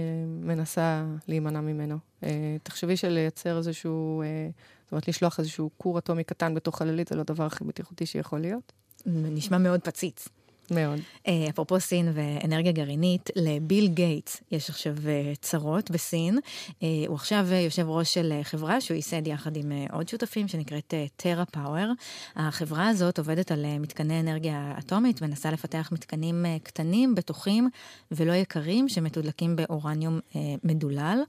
מנסה 0.46 1.06
להימנע 1.28 1.62
ממנו. 1.62 1.98
Uh, 2.22 2.26
תחשבי 2.64 2.98
שלייצר 2.98 3.58
איזשהו, 3.58 4.24
uh, 4.24 4.54
זאת 4.86 4.92
אומרת, 4.92 5.08
לשלוח 5.08 5.40
איזשהו 5.40 5.70
כור 5.78 5.98
אטומי 5.98 6.24
קטן 6.24 6.54
בתוך 6.54 6.78
חללית, 6.78 7.08
זה 7.08 7.16
לא 7.16 7.22
הדבר 7.22 7.46
הכי 7.46 7.64
בטיחותי 7.64 8.06
שיכול 8.06 8.40
להיות. 8.40 8.74
נשמע 9.06 9.58
מאוד 9.58 9.80
פציץ. 9.80 10.28
מאוד. 10.72 11.00
Uh, 11.00 11.30
אפרופו 11.50 11.80
סין 11.80 12.12
ואנרגיה 12.14 12.72
גרעינית, 12.72 13.30
לביל 13.36 13.88
גייטס 13.88 14.42
יש 14.52 14.70
עכשיו 14.70 14.96
uh, 14.96 15.38
צרות 15.42 15.92
בסין. 15.92 16.40
Uh, 16.70 16.84
הוא 17.08 17.16
עכשיו 17.16 17.48
יושב 17.66 17.90
ראש 17.90 18.14
של 18.14 18.34
חברה 18.44 18.82
שהוא 18.82 18.96
ייסד 18.96 19.28
יחד 19.28 19.58
עם 19.58 19.72
עוד 19.92 20.08
שותפים 20.08 20.48
שנקראת 20.48 20.94
טרה 21.16 21.46
פאוור. 21.46 21.92
החברה 22.36 22.88
הזאת 22.88 23.18
עובדת 23.18 23.52
על 23.52 23.66
מתקני 23.80 24.20
אנרגיה 24.20 24.76
אטומית, 24.80 25.22
מנסה 25.22 25.52
לפתח 25.52 25.90
מתקנים 25.92 26.46
קטנים, 26.64 27.16
בטוחים 27.16 27.70
ולא 28.12 28.34
יקרים, 28.34 28.90
שמתודלקים 28.90 29.56
באורניום 29.56 30.20
מדולל. 30.64 31.20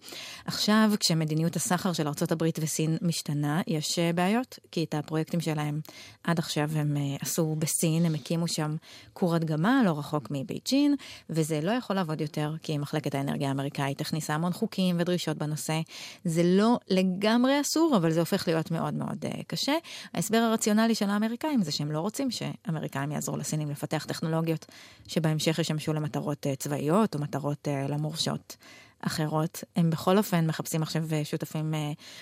עכשיו, 0.45 0.91
כשמדיניות 1.01 1.57
הסחר 1.57 1.93
של 1.93 2.07
ארה"ב 2.07 2.45
וסין 2.61 2.97
משתנה, 3.03 3.61
יש 3.67 3.99
בעיות, 4.15 4.59
כי 4.71 4.85
את 4.85 4.95
הפרויקטים 4.95 5.41
שלהם 5.41 5.81
עד 6.25 6.39
עכשיו 6.39 6.71
הם 6.75 6.97
עשו 7.21 7.57
בסין, 7.59 8.07
הם 8.07 8.15
הקימו 8.15 8.49
שם 8.49 8.77
כור 9.13 9.30
כור 9.31 9.37
הדגמה 9.37 9.83
לא 9.85 9.99
רחוק 9.99 10.29
מבייג'ין, 10.31 10.95
וזה 11.31 11.61
לא 11.61 11.71
יכול 11.71 11.97
לעבוד 11.97 12.21
יותר, 12.21 12.55
כי 12.63 12.79
מחלקת 12.79 13.15
האנרגיה 13.15 13.49
האמריקאית 13.49 14.01
הכניסה 14.01 14.35
המון 14.35 14.53
חוקים 14.53 14.97
ודרישות 14.99 15.39
בנושא. 15.39 15.81
זה 16.25 16.43
לא 16.45 16.79
לגמרי 16.89 17.61
אסור, 17.61 17.97
אבל 17.97 18.11
זה 18.11 18.21
הופך 18.21 18.49
להיות 18.49 18.71
מאוד 18.71 18.95
מאוד 18.95 19.25
uh, 19.25 19.43
קשה. 19.47 19.73
ההסבר 20.15 20.37
הרציונלי 20.37 20.95
של 20.95 21.11
האמריקאים 21.11 21.63
זה 21.63 21.73
שהם 21.73 21.93
לא 21.93 22.01
רוצים 22.01 22.29
שאמריקאים 22.31 23.13
יעזרו 23.13 23.37
לסינים 23.37 23.71
לפתח 23.71 24.05
טכנולוגיות 24.09 24.67
שבהמשך 25.07 25.59
ישמשו 25.59 25.93
למטרות 25.93 26.47
uh, 26.47 26.57
צבאיות 26.57 27.15
או 27.15 27.21
מטרות 27.21 27.69
uh, 27.69 27.91
לא 27.91 27.97
מורשות. 27.97 28.57
אחרות. 29.03 29.65
הם 29.77 29.91
בכל 29.91 30.19
אופן 30.19 30.47
מחפשים 30.47 30.83
עכשיו 30.83 31.05
שותפים 31.25 31.75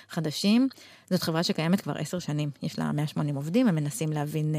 חדשים. 0.09 0.69
זאת 1.11 1.23
חברה 1.23 1.43
שקיימת 1.43 1.81
כבר 1.81 1.99
עשר 1.99 2.19
שנים, 2.19 2.51
יש 2.63 2.79
לה 2.79 2.93
180 2.93 3.37
עובדים, 3.37 3.69
הם 3.69 3.75
מנסים 3.75 4.13
להבין 4.13 4.55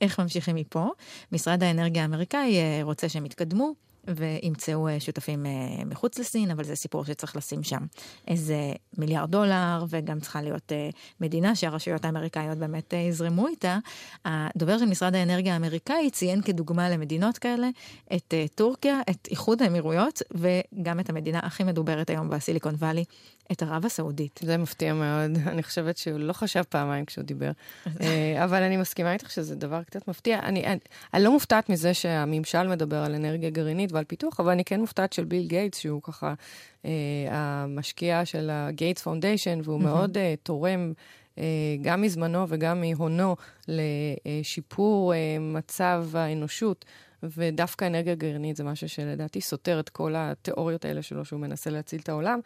איך 0.00 0.20
ממשיכים 0.20 0.56
מפה. 0.56 0.86
משרד 1.32 1.62
האנרגיה 1.62 2.02
האמריקאי 2.02 2.56
אה, 2.56 2.80
רוצה 2.82 3.08
שהם 3.08 3.26
יתקדמו. 3.26 3.85
וימצאו 4.08 4.88
אה, 4.88 5.00
שותפים 5.00 5.46
אה, 5.46 5.84
מחוץ 5.86 6.18
לסין, 6.18 6.50
אבל 6.50 6.64
זה 6.64 6.76
סיפור 6.76 7.04
שצריך 7.04 7.36
לשים 7.36 7.62
שם 7.62 7.80
איזה 8.28 8.72
מיליארד 8.98 9.30
דולר, 9.30 9.84
וגם 9.88 10.20
צריכה 10.20 10.42
להיות 10.42 10.72
מדינה 11.20 11.54
שהרשויות 11.54 12.04
האמריקאיות 12.04 12.58
באמת 12.58 12.92
יזרמו 12.92 13.46
איתה. 13.48 13.78
הדובר 14.24 14.78
של 14.78 14.84
משרד 14.84 15.14
האנרגיה 15.14 15.54
האמריקאי 15.54 16.10
ציין 16.10 16.42
כדוגמה 16.42 16.90
למדינות 16.90 17.38
כאלה 17.38 17.68
את 18.14 18.34
טורקיה, 18.54 19.00
את 19.10 19.28
איחוד 19.30 19.62
האמירויות, 19.62 20.22
וגם 20.34 21.00
את 21.00 21.10
המדינה 21.10 21.40
הכי 21.42 21.64
מדוברת 21.64 22.10
היום 22.10 22.30
בסיליקון 22.30 22.74
וואלי, 22.74 23.04
את 23.52 23.62
ערב 23.62 23.86
הסעודית. 23.86 24.40
זה 24.42 24.56
מפתיע 24.56 24.94
מאוד. 24.94 25.30
אני 25.52 25.62
חושבת 25.62 25.96
שהוא 25.96 26.18
לא 26.18 26.32
חשב 26.32 26.62
פעמיים 26.68 27.04
כשהוא 27.04 27.24
דיבר. 27.24 27.50
אה, 28.00 28.44
אבל 28.44 28.62
אני 28.62 28.76
מסכימה 28.76 29.12
איתך 29.12 29.30
שזה 29.30 29.54
דבר 29.54 29.82
קצת 29.82 30.08
מפתיע. 30.08 30.38
אני, 30.38 30.66
אני, 30.66 30.78
אני 31.14 31.24
לא 31.24 31.32
מופתעת 31.32 31.68
מזה 31.68 31.94
שהממשל 31.94 32.68
מדבר 32.68 32.96
על 32.96 33.14
אנרגיה 33.14 33.50
גרעינית 33.50 33.92
ועל 33.96 34.04
פיתוח, 34.04 34.40
אבל 34.40 34.50
אני 34.52 34.64
כן 34.64 34.80
מופתעת 34.80 35.12
של 35.12 35.24
ביל 35.24 35.46
גייטס, 35.46 35.78
שהוא 35.78 36.02
ככה 36.02 36.34
אה, 36.84 36.90
המשקיע 37.28 38.24
של 38.24 38.50
הגייטס 38.52 39.02
פאונדיישן, 39.02 39.60
והוא 39.64 39.80
מאוד 39.80 40.18
אה, 40.18 40.34
תורם. 40.42 40.92
אה, 41.38 41.44
גם 41.82 42.02
מזמנו 42.02 42.44
וגם 42.48 42.80
מהונו 42.80 43.36
לשיפור 43.68 45.14
אה, 45.14 45.38
מצב 45.40 46.06
האנושות. 46.14 46.84
ודווקא 47.22 47.84
אנרגיה 47.84 48.14
גרעינית 48.14 48.56
זה 48.56 48.64
משהו 48.64 48.88
שלדעתי 48.88 49.40
סותר 49.40 49.80
את 49.80 49.88
כל 49.88 50.14
התיאוריות 50.16 50.84
האלה 50.84 51.02
שלו, 51.02 51.24
שהוא 51.24 51.40
מנסה 51.40 51.70
להציל 51.70 52.00
את 52.00 52.08
העולם. 52.08 52.40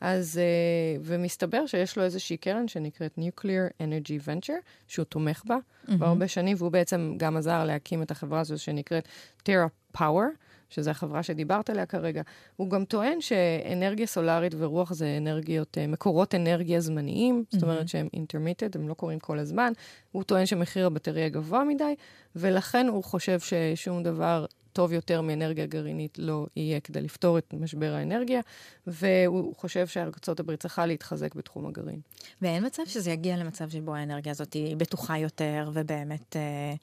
אז, 0.00 0.40
uh, 0.40 1.00
ומסתבר 1.04 1.66
שיש 1.66 1.98
לו 1.98 2.04
איזושהי 2.04 2.36
קרן 2.36 2.68
שנקראת 2.68 3.18
Nuclear 3.18 3.82
Energy 3.82 4.28
Venture, 4.28 4.62
שהוא 4.88 5.04
תומך 5.04 5.42
בה 5.46 5.56
mm-hmm. 5.56 5.96
בהרבה 5.96 6.28
שנים, 6.28 6.56
והוא 6.58 6.72
בעצם 6.72 7.14
גם 7.16 7.36
עזר 7.36 7.64
להקים 7.64 8.02
את 8.02 8.10
החברה 8.10 8.40
הזו 8.40 8.58
שנקראת 8.58 9.08
Terra 9.48 9.96
Power. 9.96 10.26
שזו 10.70 10.90
החברה 10.90 11.22
שדיברת 11.22 11.70
עליה 11.70 11.86
כרגע, 11.86 12.22
הוא 12.56 12.70
גם 12.70 12.84
טוען 12.84 13.20
שאנרגיה 13.20 14.06
סולארית 14.06 14.54
ורוח 14.58 14.92
זה 14.92 15.16
אנרגיות, 15.16 15.78
אה, 15.78 15.86
מקורות 15.86 16.34
אנרגיה 16.34 16.80
זמניים, 16.80 17.44
mm-hmm. 17.44 17.56
זאת 17.56 17.62
אומרת 17.62 17.88
שהם 17.88 18.08
intermitted, 18.16 18.70
הם 18.74 18.88
לא 18.88 18.94
קורים 18.94 19.18
כל 19.18 19.38
הזמן. 19.38 19.72
הוא 20.12 20.22
טוען 20.22 20.46
שמחיר 20.46 20.86
הבטריה 20.86 21.28
גבוה 21.28 21.64
מדי, 21.64 21.94
ולכן 22.36 22.88
הוא 22.88 23.04
חושב 23.04 23.38
ששום 23.40 24.02
דבר 24.02 24.46
טוב 24.76 24.92
יותר 24.92 25.20
מאנרגיה 25.20 25.66
גרעינית 25.66 26.18
לא 26.18 26.46
יהיה 26.56 26.80
כדי 26.80 27.00
לפתור 27.00 27.38
את 27.38 27.54
משבר 27.60 27.94
האנרגיה, 27.94 28.40
והוא 28.86 29.54
חושב 29.56 29.86
שארצות 29.86 30.40
הברית 30.40 30.60
צריכה 30.60 30.86
להתחזק 30.86 31.34
בתחום 31.34 31.66
הגרעין. 31.66 32.00
ואין 32.42 32.66
מצב 32.66 32.82
שזה 32.86 33.10
יגיע 33.10 33.36
למצב 33.36 33.68
שבו 33.68 33.94
האנרגיה 33.94 34.32
הזאת 34.32 34.52
היא 34.52 34.76
בטוחה 34.76 35.18
יותר 35.18 35.70
ובאמת... 35.74 36.36
אה... 36.36 36.74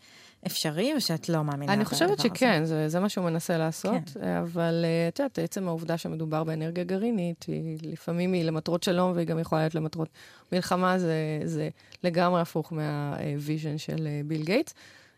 אפשרי, 0.48 0.94
או 0.94 1.02
שאת 1.02 1.30
לא 1.30 1.44
מאמינה 1.44 1.74
אני 1.74 1.86
חושבת 1.86 2.20
שכן, 2.20 2.66
זה, 2.66 2.90
זה 2.90 3.00
מה 3.00 3.10
שהוא 3.10 3.26
מנסה 3.26 3.58
לעשות, 3.58 4.10
כן. 4.14 4.28
אבל 4.28 4.86
אה, 4.86 5.08
את 5.08 5.20
יודעת, 5.20 5.40
עצם 5.40 5.68
העובדה 5.68 5.98
שמדובר 5.98 6.44
באנרגיה 6.44 6.84
גרעינית, 6.84 7.46
היא 7.48 7.78
לפעמים 7.82 8.34
היא 8.34 8.44
למטרות 8.44 8.84
שלום, 8.84 9.12
והיא 9.12 9.28
גם 9.28 9.40
יכולה 9.40 9.62
להיות 9.62 9.76
למטרות 9.76 10.10
מלחמה, 10.52 11.00
זה, 11.00 11.42
זה 11.46 11.70
לגמרי 12.04 12.42
הפוך 12.42 12.74
מה-vision 12.74 13.78
של 13.78 14.08
אה, 14.08 14.22
ביל 14.26 14.44
גייטס. 14.44 14.74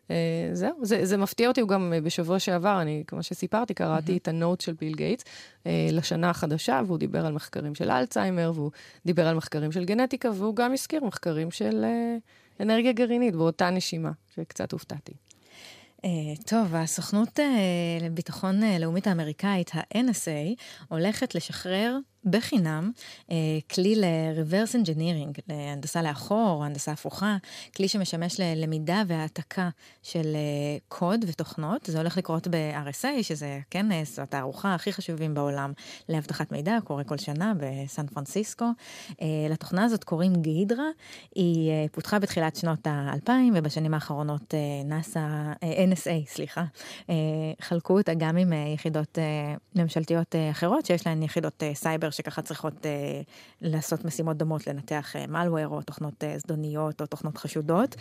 Uh, 0.08 0.12
זהו, 0.54 0.72
זה, 0.82 1.06
זה 1.06 1.18
מפתיע 1.18 1.48
אותי, 1.48 1.62
הוא 1.62 1.70
גם 1.70 1.94
uh, 1.98 2.06
בשבוע 2.06 2.39
שעבר, 2.39 2.82
אני, 2.82 3.04
כמו 3.08 3.24
שסיפרתי, 3.24 3.74
קראתי 3.74 4.13
mm-hmm. 4.13 4.18
את 4.18 4.28
ה-note 4.28 4.62
של 4.62 4.74
ביל 4.74 4.96
גייטס 4.96 5.24
uh, 5.24 5.68
לשנה 5.91 6.30
החדשה, 6.30 6.82
והוא 6.86 6.98
דיבר 6.98 7.26
על 7.26 7.34
מחקרים 7.34 7.76
של 7.76 7.91
אלצהיימר, 7.91 8.52
והוא 8.56 8.72
דיבר 9.06 9.28
על 9.28 9.36
מחקרים 9.36 9.72
של 9.72 9.86
גנטיקה, 9.86 10.30
והוא 10.36 10.56
גם 10.56 10.74
הזכיר 10.74 11.04
מחקרים 11.04 11.52
של 11.52 11.86
אנרגיה 12.60 12.91
גרעינית 12.91 13.36
באותה 13.36 13.70
נשימה, 13.70 14.12
שקצת 14.36 14.72
הופתעתי. 14.72 15.13
טוב, 16.46 16.76
הסוכנות 16.76 17.39
לביטחון 18.02 18.62
לאומית 18.80 19.08
האמריקאית, 19.08 19.72
ה-NSA, 19.76 20.62
הולכת 20.89 21.36
לשחרר 21.36 21.98
בחינם 22.26 22.92
כלי 23.72 23.96
ל-reverse 23.96 24.76
engineering, 24.76 25.42
להנדסה 25.50 26.02
לאחור, 26.02 26.64
הנדסה 26.66 26.92
הפוכה, 26.92 27.38
כלי 27.76 27.88
שמשמש 27.88 28.40
ללמידה 28.40 29.04
והעתקה 29.08 29.70
של 30.04 30.36
קוד 30.88 31.26
ותוכנות. 31.28 31.86
זה 31.86 31.98
הולך 31.98 32.18
לקרות 32.18 32.48
ב-RSA, 32.48 33.24
שזה, 33.24 33.60
זאת 34.04 34.34
הארוחה 34.34 34.76
הכי 34.76 34.94
חשובים 34.94 35.34
בעולם 35.34 35.74
לאבטחת 36.10 36.52
מידע, 36.52 36.78
קורה 36.84 37.04
כל 37.04 37.18
שנה 37.18 37.54
בסן 37.60 38.08
פרנסיסקו. 38.08 38.66
לתוכנה 39.50 39.84
הזאת 39.84 40.04
קוראים 40.04 40.36
גידרה, 40.36 40.86
היא 41.36 41.72
פותחה 41.92 42.20
בתחילת 42.20 42.56
שנות 42.56 42.80
האלפיים, 42.86 43.54
ובשנים 43.56 43.94
האחרונות 43.94 44.54
נאסא, 44.86 45.28
NSA, 45.62 46.28
סליחה, 46.28 46.64
חלקו 47.62 47.98
אותה 47.98 48.14
גם 48.14 48.38
עם 48.38 48.54
יחידות 48.74 49.18
ממשלתיות 49.76 50.36
אחרות, 50.52 50.86
שיש 50.86 51.08
להן 51.08 51.24
יחידות 51.24 51.64
סייבר 51.74 52.10
שככה 52.15 52.41
צריכות 52.41 52.86
לעשות 53.62 54.06
משימות 54.06 54.38
דומות, 54.38 54.67
לנתח 54.67 55.15
malware 55.28 55.65
או 55.65 55.82
תוכנות 55.82 56.23
זדוניות 56.38 57.01
או 57.01 57.06
תוכנות 57.06 57.38
חשודות. 57.38 57.95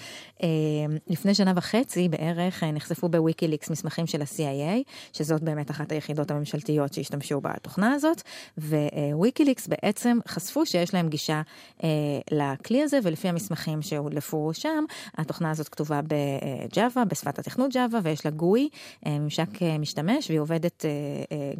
לפני 1.06 1.34
שנה 1.34 1.52
וחצי 1.56 2.08
בערך 2.08 2.62
נחשפו 2.62 3.08
בוויקיליקס 3.08 3.70
מסמכים 3.70 4.06
של 4.06 4.22
ה-CIA, 4.22 4.90
שזאת 5.12 5.42
באמת 5.42 5.70
אחת 5.70 5.92
היחידות 5.92 6.30
הממשלתיות 6.30 6.92
שהשתמשו 6.92 7.40
בתוכנה 7.40 7.92
הזאת, 7.92 8.22
וויקיליקס 9.12 9.66
בעצם 9.66 10.18
חשפו 10.28 10.66
שיש 10.66 10.94
להם 10.94 11.08
גישה 11.08 11.42
לכלי 12.30 12.82
הזה, 12.82 12.98
ולפי 13.02 13.28
המסמכים 13.28 13.82
שהודלפו 13.82 14.50
שם, 14.52 14.84
התוכנה 15.18 15.50
הזאת 15.50 15.68
כתובה 15.68 16.00
בג'אווה, 16.02 17.04
בשפת 17.04 17.38
התכנות 17.38 17.72
ג'אווה, 17.72 18.00
ויש 18.02 18.24
לה 18.24 18.30
גוי, 18.30 18.68
ממשק 19.06 19.62
משתמש, 19.78 20.30
והיא 20.30 20.40
עובדת 20.40 20.84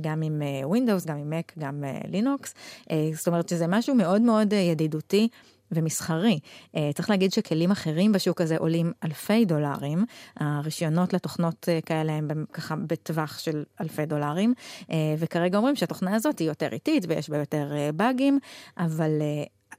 גם 0.01 0.23
עם 0.23 0.43
Windows, 0.65 1.07
גם 1.07 1.17
עם 1.17 1.33
Mac, 1.33 1.53
גם 1.59 1.85
לינוקס. 2.45 2.55
זאת 3.19 3.27
אומרת 3.27 3.49
שזה 3.49 3.67
משהו 3.67 3.95
מאוד 3.95 4.23
מאוד 4.23 4.53
ידידותי. 4.53 5.29
ומסחרי. 5.71 6.39
צריך 6.95 7.11
להגיד 7.11 7.33
שכלים 7.33 7.71
אחרים 7.71 8.13
בשוק 8.13 8.41
הזה 8.41 8.57
עולים 8.57 8.93
אלפי 9.05 9.45
דולרים, 9.45 10.05
הרישיונות 10.37 11.13
לתוכנות 11.13 11.69
כאלה 11.87 12.13
הם 12.13 12.45
ככה 12.53 12.77
בטווח 12.77 13.39
של 13.39 13.65
אלפי 13.81 14.07
דולרים, 14.07 14.55
וכרגע 15.19 15.59
אומרים 15.59 15.77
שהתוכנה 15.77 16.15
הזאת 16.15 16.39
היא 16.39 16.49
יותר 16.49 16.69
איטית 16.73 17.05
ויש 17.09 17.31
בה 17.31 17.37
יותר 17.39 17.73
באגים, 17.95 18.39
אבל 18.79 19.11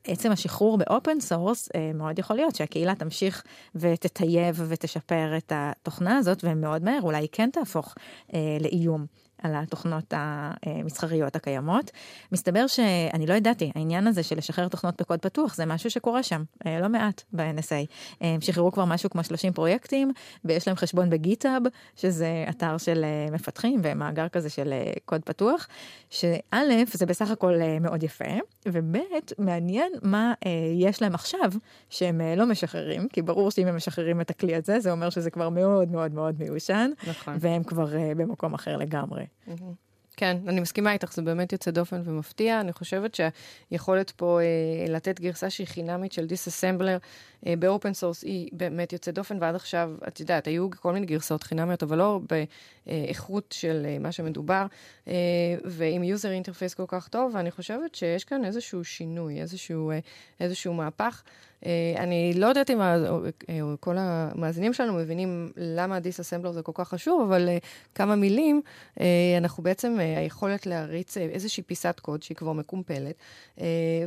עצם 0.04 0.32
השחרור 0.32 0.78
ב 0.78 0.86
open 0.86 1.20
source, 1.20 1.70
מאוד 1.94 2.20
יכול 2.20 2.36
להיות 2.36 2.56
שהקהילה 2.56 2.96
תמשיך 2.96 3.44
ותטייב 3.76 4.62
ותשפר 4.68 5.38
את 5.38 5.52
התוכנה 5.56 6.18
הזאת, 6.18 6.44
ומאוד 6.44 6.84
מהר 6.84 7.02
אולי 7.02 7.18
היא 7.18 7.30
כן 7.32 7.50
תהפוך 7.54 7.96
לאיום. 8.60 9.06
על 9.46 9.56
התוכנות 9.56 10.14
המסחריות 10.18 11.36
הקיימות. 11.36 11.92
מסתבר 12.32 12.68
שאני 12.68 13.26
לא 13.28 13.34
ידעתי, 13.34 13.72
העניין 13.76 14.08
הזה 14.08 14.24
של 14.24 14.38
לשחרר 14.38 14.68
תוכנות 14.68 15.02
בקוד 15.02 15.20
פתוח 15.20 15.56
זה 15.56 15.66
משהו 15.66 15.90
שקורה 15.90 16.24
שם, 16.24 16.44
לא 16.66 16.90
מעט 16.90 17.22
ב-NSA. 17.34 17.86
הם 18.22 18.42
שחררו 18.42 18.72
כבר 18.72 18.86
משהו 18.86 19.10
כמו 19.10 19.24
30 19.24 19.54
פרויקטים, 19.54 20.12
ויש 20.46 20.68
להם 20.68 20.78
חשבון 20.78 21.10
ב 21.10 21.16
GitHub, 21.16 21.62
שזה 21.96 22.46
אתר 22.50 22.78
של 22.78 23.06
מפתחים 23.32 23.82
ומאגר 23.84 24.28
כזה 24.30 24.50
של 24.50 24.74
קוד 25.06 25.22
פתוח, 25.22 25.68
שא', 26.10 26.84
זה 26.94 27.06
בסך 27.06 27.32
הכל 27.32 27.54
מאוד 27.82 28.04
יפה, 28.04 28.26
וב', 28.66 28.98
מעניין 29.38 29.94
מה 30.02 30.34
יש 30.76 31.02
להם 31.02 31.16
עכשיו 31.16 31.52
שהם 31.90 32.22
לא 32.38 32.46
משחררים, 32.46 33.08
כי 33.08 33.22
ברור 33.22 33.52
שאם 33.52 33.68
הם 33.68 33.76
משחררים 33.76 34.22
את 34.22 34.30
הכלי 34.30 34.56
הזה, 34.56 34.80
זה 34.80 34.92
אומר 34.92 35.10
שזה 35.10 35.32
כבר 35.32 35.50
מאוד 35.50 35.92
מאוד 35.92 36.14
מאוד 36.14 36.36
מיושן, 36.40 36.92
נכון. 37.08 37.38
והם 37.40 37.64
כבר 37.64 37.88
במקום 38.18 38.54
אחר 38.54 38.78
לגמרי. 38.78 39.26
כן, 40.18 40.38
אני 40.48 40.62
מסכימה 40.62 40.94
איתך, 40.94 41.14
זה 41.14 41.22
באמת 41.22 41.52
יוצא 41.52 41.72
דופן 41.72 42.02
ומפתיע. 42.06 42.62
אני 42.62 42.74
חושבת 42.74 43.16
שהיכולת 43.16 44.12
פה 44.12 44.40
אה, 44.42 44.94
לתת 44.94 45.20
גרסה 45.20 45.50
שהיא 45.50 45.68
חינמית 45.68 46.12
של 46.12 46.26
disassembler 46.26 46.98
אה, 47.48 47.54
ב 47.60 47.67
open 47.67 47.94
source 47.94 48.24
היא 48.24 48.50
באמת 48.54 48.94
יוצאת 48.94 49.14
דופן, 49.14 49.38
ועד 49.42 49.56
עכשיו, 49.56 49.92
את 50.08 50.20
יודעת, 50.20 50.48
היו 50.48 50.70
כל 50.72 50.94
מיני 50.94 51.06
גרסאות 51.06 51.44
חינמיות, 51.44 51.84
אבל 51.84 51.98
לא 51.98 52.20
באיכות 52.86 53.52
של 53.58 53.86
אה, 53.86 54.00
מה 54.00 54.12
שמדובר, 54.12 54.66
אה, 55.08 55.14
ועם 55.64 56.04
user 56.04 56.32
interface 56.32 56.74
כל 56.74 56.86
כך 56.88 57.08
טוב, 57.08 57.32
ואני 57.36 57.52
חושבת 57.52 57.96
שיש 57.96 58.24
כאן 58.24 58.46
איזשהו 58.46 58.84
שינוי, 58.84 59.42
איזשהו, 59.42 59.92
אה, 59.92 60.00
איזשהו 60.40 60.74
מהפך. 60.74 61.24
אה, 61.66 61.68
אני 62.00 62.34
לא 62.36 62.48
יודעת 62.48 62.70
אם 62.70 62.82
ה, 62.82 62.96
אה, 62.96 63.46
כל 63.80 63.96
המאזינים 64.00 64.74
שלנו 64.74 64.94
מבינים 64.94 65.52
למה 65.58 66.00
disassembler 66.00 66.52
זה 66.52 66.62
כל 66.62 66.72
כך 66.76 66.90
חשוב, 66.90 67.22
אבל 67.22 67.50
אה, 67.50 67.66
כמה 67.96 68.16
מילים, 68.16 68.62
אנחנו 69.38 69.64
בעצם, 69.64 69.98
היכולת 70.00 70.66
להריץ 70.66 71.18
איזושהי 71.18 71.64
פיסת 71.64 72.00
קוד 72.00 72.24
שהיא 72.24 72.38
כבר 72.38 72.54
מקומפלת, 72.54 73.16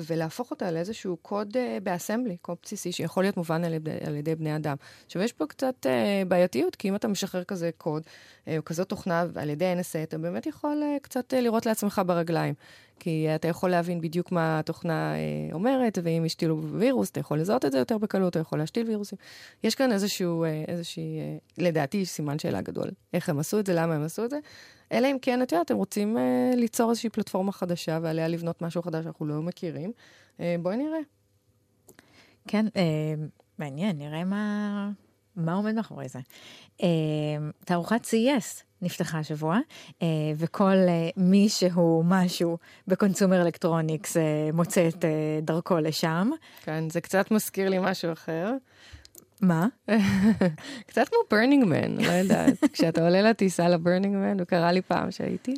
ולהפוך 0.07 0.51
אותה 0.51 0.71
לאיזשהו 0.71 1.17
קוד 1.17 1.57
באסמבלי, 1.83 2.37
קוד 2.37 2.57
בסיסי, 2.63 2.93
שיכול 2.93 3.25
להיות 3.25 3.37
מובן 3.37 3.65
על 3.65 3.73
ידי, 3.73 3.91
על 4.07 4.17
ידי 4.17 4.35
בני 4.35 4.57
אדם. 4.57 4.77
עכשיו, 5.07 5.23
יש 5.23 5.33
פה 5.33 5.47
קצת 5.47 5.87
בעייתיות, 6.29 6.77
כי 6.77 6.89
אם 6.89 6.97
אתה 6.97 7.09
משחרר 7.09 7.45
כזה 7.45 7.71
קוד, 7.79 8.03
או 8.47 8.65
כזאת 8.65 8.89
תוכנה 8.89 9.25
על 9.35 9.51
ידי 9.51 9.75
NSA, 9.81 10.03
אתה 10.03 10.19
באמת 10.19 10.47
יכול 10.47 10.83
קצת 11.03 11.35
לראות 11.37 11.67
לעצמך 11.67 12.03
ברגליים. 12.07 12.55
כי 12.99 13.27
אתה 13.35 13.49
יכול 13.49 13.71
להבין 13.71 14.01
בדיוק 14.01 14.33
מה 14.33 14.59
התוכנה 14.59 15.15
אה, 15.15 15.55
אומרת, 15.55 15.99
ואם 16.03 16.25
השתילו 16.25 16.63
וירוס, 16.63 17.11
אתה 17.11 17.21
יכול 17.21 17.39
לזהות 17.39 17.65
את 17.65 17.73
זה 17.73 17.79
יותר 17.79 17.99
בקלות, 17.99 18.31
אתה 18.31 18.39
יכול 18.39 18.59
להשתיל 18.59 18.89
וירוסים. 18.89 19.19
יש 19.65 19.75
כאן 19.75 19.93
איזשהו, 19.93 20.45
אה, 20.45 20.65
איזושהי, 20.69 21.19
אה, 21.19 21.37
לדעתי, 21.59 22.07
סימן 22.07 22.39
שאלה 22.39 22.61
גדול. 22.61 22.91
איך 23.15 23.29
הם 23.29 23.39
עשו 23.39 23.59
את 23.59 23.67
זה, 23.67 23.75
למה 23.75 23.95
הם 23.95 24.03
עשו 24.03 24.25
את 24.25 24.31
זה. 24.31 24.39
אלא 24.93 25.07
אם 25.07 25.17
כן, 25.23 25.43
את 25.43 25.53
יודעת, 25.53 25.67
אתם 25.67 25.77
רוצים 25.77 26.19
אה, 26.19 26.51
ליצור 26.57 26.91
איזושהי 26.91 27.11
פלטפורמה 27.11 27.53
חדשה 27.53 27.99
ועליה 28.03 28.29
לבנות 28.29 28.63
משהו 28.63 28.83
חדש 28.83 29.05
שאנחנו 29.05 29.27
לא 29.27 29.43
מכירים. 29.43 29.93
אה, 30.41 30.57
בואי 30.63 30.77
נראה. 30.77 30.99
כן, 32.49 32.67
אה, 32.77 33.15
מעניין, 33.59 33.99
נראה 33.99 34.25
מה, 34.25 34.91
מה 35.37 35.55
עומד 35.55 35.75
מאחורי 35.75 36.09
זה. 36.09 36.19
אה, 36.83 36.89
תערוכת 37.65 38.05
CES 38.05 38.68
נפתחה 38.83 39.19
השבוע, 39.19 39.59
וכל 40.37 40.77
מי 41.17 41.49
שהוא 41.49 42.05
משהו 42.05 42.59
ב 42.89 42.95
consumer 42.95 43.43
electronics 43.43 44.17
מוצא 44.53 44.89
את 44.89 45.05
דרכו 45.43 45.79
לשם. 45.79 46.31
כן, 46.63 46.91
זה 46.91 47.01
קצת 47.01 47.31
מזכיר 47.31 47.69
לי 47.69 47.79
משהו 47.81 48.13
אחר. 48.13 48.53
מה? 49.41 49.67
קצת 50.89 51.09
כמו 51.09 51.19
Burning 51.31 51.65
Man, 51.65 51.97
לא 51.97 52.13
יודעת. 52.13 52.65
כשאתה 52.73 53.05
עולה 53.05 53.23
לטיסה 53.23 53.69
ל 53.69 53.75
Burning 53.75 54.17
Man, 54.17 54.39
הוא 54.39 54.47
קרה 54.47 54.73
לי 54.73 54.83
פעם 54.83 55.11
שהייתי, 55.11 55.55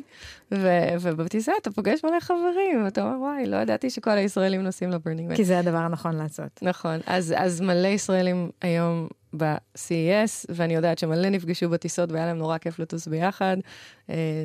ובטיסה 1.01 1.51
אתה 1.61 1.71
פוגש 1.71 2.03
מלא 2.03 2.19
חברים, 2.19 2.85
ואתה 2.85 3.01
אומר, 3.03 3.19
וואי, 3.19 3.45
לא 3.45 3.57
ידעתי 3.57 3.89
שכל 3.89 4.11
הישראלים 4.11 4.61
נוסעים 4.61 4.91
ל 4.91 4.96
Burning 4.96 5.29
Man. 5.29 5.35
כי 5.35 5.45
זה 5.45 5.59
הדבר 5.59 5.77
הנכון 5.77 6.15
לעשות. 6.15 6.59
נכון, 6.61 6.99
אז, 7.05 7.33
אז 7.37 7.61
מלא 7.61 7.87
ישראלים 7.87 8.49
היום 8.61 9.07
ב-CES, 9.37 10.45
ואני 10.49 10.75
יודעת 10.75 10.99
שמלא 10.99 11.29
נפגשו 11.29 11.69
בטיסות 11.69 12.11
והיה 12.11 12.25
להם 12.25 12.37
נורא 12.37 12.57
כיף 12.57 12.79
לטוס 12.79 13.07
ביחד. 13.07 13.57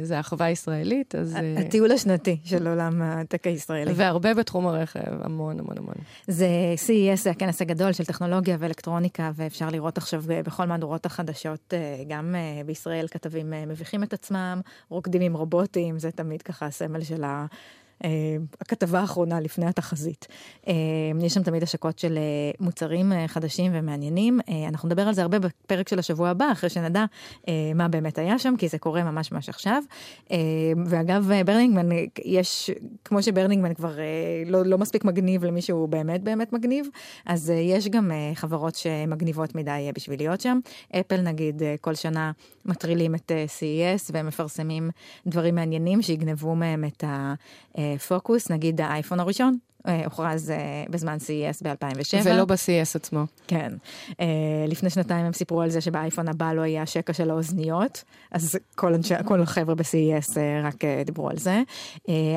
זה 0.02 0.18
החוויה 0.18 0.46
הישראלית, 0.46 1.14
אז... 1.14 1.36
הטיול 1.56 1.92
השנתי 1.92 2.36
של 2.44 2.68
עולם 2.68 3.02
ה 3.02 3.11
tech 3.11 3.46
הישראלי. 3.46 3.92
והרבה 3.94 4.34
בתחום 4.34 4.66
הרכב, 4.66 5.22
המון 5.22 5.60
המון 5.60 5.78
המון. 5.78 5.94
זה 6.26 6.48
CES, 6.86 7.16
זה 7.16 7.30
הכנס 7.30 7.62
הגדול 7.62 7.92
של 7.92 8.04
טכנולוגיה 8.04 8.56
ואלקטרוניקה, 8.60 9.30
ואפשר 9.34 9.70
לראות 9.70 9.98
עכשיו 9.98 10.22
בכל 10.26 10.66
מהדורות 10.66 11.06
החדשות, 11.06 11.74
גם 12.08 12.34
בישראל 12.66 13.08
כתבים 13.08 13.52
מביכים 13.66 14.02
את 14.02 14.12
עצמם, 14.12 14.60
רוקדים 14.88 15.22
עם 15.22 15.34
רובוטים, 15.34 15.98
זה 15.98 16.10
תמיד 16.10 16.42
ככה 16.42 16.66
הסמל 16.66 17.00
של 17.02 17.24
ה... 17.24 17.46
הכתבה 18.60 19.00
האחרונה 19.00 19.40
לפני 19.40 19.66
התחזית. 19.66 20.26
יש 21.22 21.34
שם 21.34 21.42
תמיד 21.42 21.62
השקות 21.62 21.98
של 21.98 22.18
מוצרים 22.60 23.12
חדשים 23.26 23.72
ומעניינים. 23.74 24.40
אנחנו 24.68 24.88
נדבר 24.88 25.02
על 25.02 25.14
זה 25.14 25.22
הרבה 25.22 25.38
בפרק 25.38 25.88
של 25.88 25.98
השבוע 25.98 26.28
הבא, 26.28 26.52
אחרי 26.52 26.70
שנדע 26.70 27.04
מה 27.74 27.88
באמת 27.88 28.18
היה 28.18 28.38
שם, 28.38 28.54
כי 28.58 28.68
זה 28.68 28.78
קורה 28.78 29.04
ממש 29.04 29.32
ממש 29.32 29.48
עכשיו. 29.48 29.82
ואגב, 30.86 31.30
ברנינגמן, 31.46 31.88
יש, 32.24 32.70
כמו 33.04 33.22
שברנינגמן 33.22 33.74
כבר 33.74 33.96
לא, 34.46 34.64
לא 34.64 34.78
מספיק 34.78 35.04
מגניב 35.04 35.44
למי 35.44 35.62
שהוא 35.62 35.88
באמת 35.88 36.22
באמת 36.22 36.52
מגניב, 36.52 36.86
אז 37.26 37.52
יש 37.56 37.88
גם 37.88 38.10
חברות 38.34 38.74
שמגניבות 38.74 39.54
מדי 39.54 39.90
בשביל 39.94 40.18
להיות 40.18 40.40
שם. 40.40 40.58
אפל 41.00 41.20
נגיד, 41.20 41.62
כל 41.80 41.94
שנה 41.94 42.32
מטרילים 42.64 43.14
את 43.14 43.32
CES 43.46 44.10
ומפרסמים 44.12 44.90
דברים 45.26 45.54
מעניינים 45.54 46.02
שיגנבו 46.02 46.54
מהם 46.54 46.84
את 46.84 47.04
ה... 47.04 47.34
פוקוס, 48.08 48.50
נגיד 48.50 48.80
האייפון 48.80 49.20
הראשון, 49.20 49.58
הוכרז 50.04 50.52
בזמן 50.90 51.16
CES 51.16 51.62
ב-2007. 51.62 52.24
ולא 52.24 52.44
ב-CES 52.44 52.90
עצמו. 52.94 53.24
כן. 53.46 53.72
לפני 54.68 54.90
שנתיים 54.90 55.26
הם 55.26 55.32
סיפרו 55.32 55.60
על 55.62 55.70
זה 55.70 55.80
שבאייפון 55.80 56.28
הבא 56.28 56.52
לא 56.52 56.62
יהיה 56.62 56.82
השקע 56.82 57.12
של 57.12 57.30
האוזניות, 57.30 58.04
אז 58.32 58.58
כל, 58.74 58.94
אנשי, 58.94 59.14
כל 59.24 59.42
החבר'ה 59.42 59.74
ב-CES 59.74 60.36
רק 60.62 60.84
דיברו 61.04 61.30
על 61.30 61.36
זה. 61.36 61.62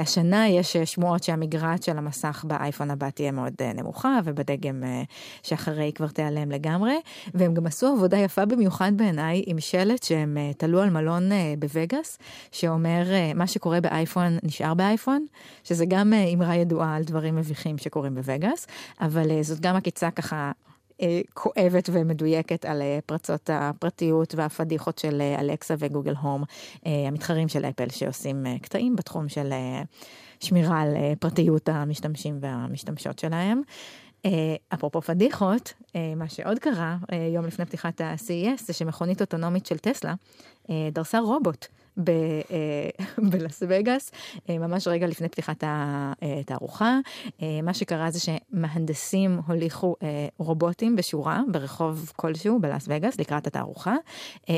השנה 0.01 0.47
יש 0.47 0.77
שמועות 0.77 1.23
שהמגרעת 1.23 1.83
של 1.83 1.97
המסך 1.97 2.45
באייפון 2.47 2.91
הבא 2.91 3.09
תהיה 3.09 3.31
מאוד 3.31 3.53
נמוכה, 3.75 4.19
ובדגם 4.23 4.83
שאחרי 5.43 5.91
כבר 5.95 6.07
תיעלם 6.07 6.51
לגמרי, 6.51 6.95
והם 7.33 7.53
גם 7.53 7.65
עשו 7.65 7.87
עבודה 7.87 8.17
יפה 8.17 8.45
במיוחד 8.45 8.91
בעיניי 8.95 9.43
עם 9.45 9.59
שלט 9.59 10.03
שהם 10.03 10.37
תלו 10.57 10.81
על 10.81 10.89
מלון 10.89 11.29
בווגאס, 11.59 12.17
שאומר 12.51 13.03
מה 13.35 13.47
שקורה 13.47 13.81
באייפון 13.81 14.37
נשאר 14.43 14.73
באייפון, 14.73 15.25
שזה 15.63 15.85
גם 15.85 16.13
אמרה 16.33 16.55
ידועה 16.55 16.95
על 16.95 17.03
דברים 17.03 17.38
מביכים 17.39 17.77
שקורים 17.77 18.15
בווגאס, 18.15 18.67
אבל 19.01 19.41
זאת 19.41 19.59
גם 19.59 19.75
עקיצה 19.75 20.11
ככה 20.11 20.51
כואבת 21.33 21.89
ומדויקת 21.93 22.65
על 22.65 22.81
פרצות 23.05 23.49
הפרטיות 23.53 24.35
והפדיחות 24.35 24.97
של 24.97 25.21
אלקסה 25.39 25.75
וגוגל 25.79 26.15
הום, 26.15 26.43
המתחרים 26.85 27.47
של 27.47 27.65
אפל 27.65 27.89
שעושים 27.89 28.45
קטעים 28.61 28.95
בתחום 28.95 29.29
של 29.29 29.53
שמירה 30.39 30.81
על 30.81 30.93
פרטיות 31.19 31.69
המשתמשים 31.69 32.37
והמשתמשות 32.41 33.19
שלהם. 33.19 33.61
אפרופו 34.73 35.01
פדיחות, 35.01 35.73
מה 36.15 36.29
שעוד 36.29 36.59
קרה 36.59 36.97
יום 37.35 37.45
לפני 37.45 37.65
פתיחת 37.65 38.01
ה-CES 38.01 38.63
זה 38.65 38.73
שמכונית 38.73 39.21
אוטונומית 39.21 39.65
של 39.65 39.77
טסלה 39.77 40.13
דרסה 40.91 41.19
רובוט. 41.19 41.67
בלס 43.29 43.63
וגאס, 43.67 44.11
ממש 44.49 44.87
רגע 44.87 45.07
לפני 45.07 45.29
פתיחת 45.29 45.63
התערוכה. 45.67 46.99
מה 47.63 47.73
שקרה 47.73 48.11
זה 48.11 48.19
שמהנדסים 48.19 49.39
הוליכו 49.47 49.95
רובוטים 50.37 50.95
בשורה 50.95 51.41
ברחוב 51.51 52.11
כלשהו 52.15 52.59
בלס 52.59 52.85
וגאס 52.87 53.19
לקראת 53.19 53.47
התערוכה. 53.47 53.95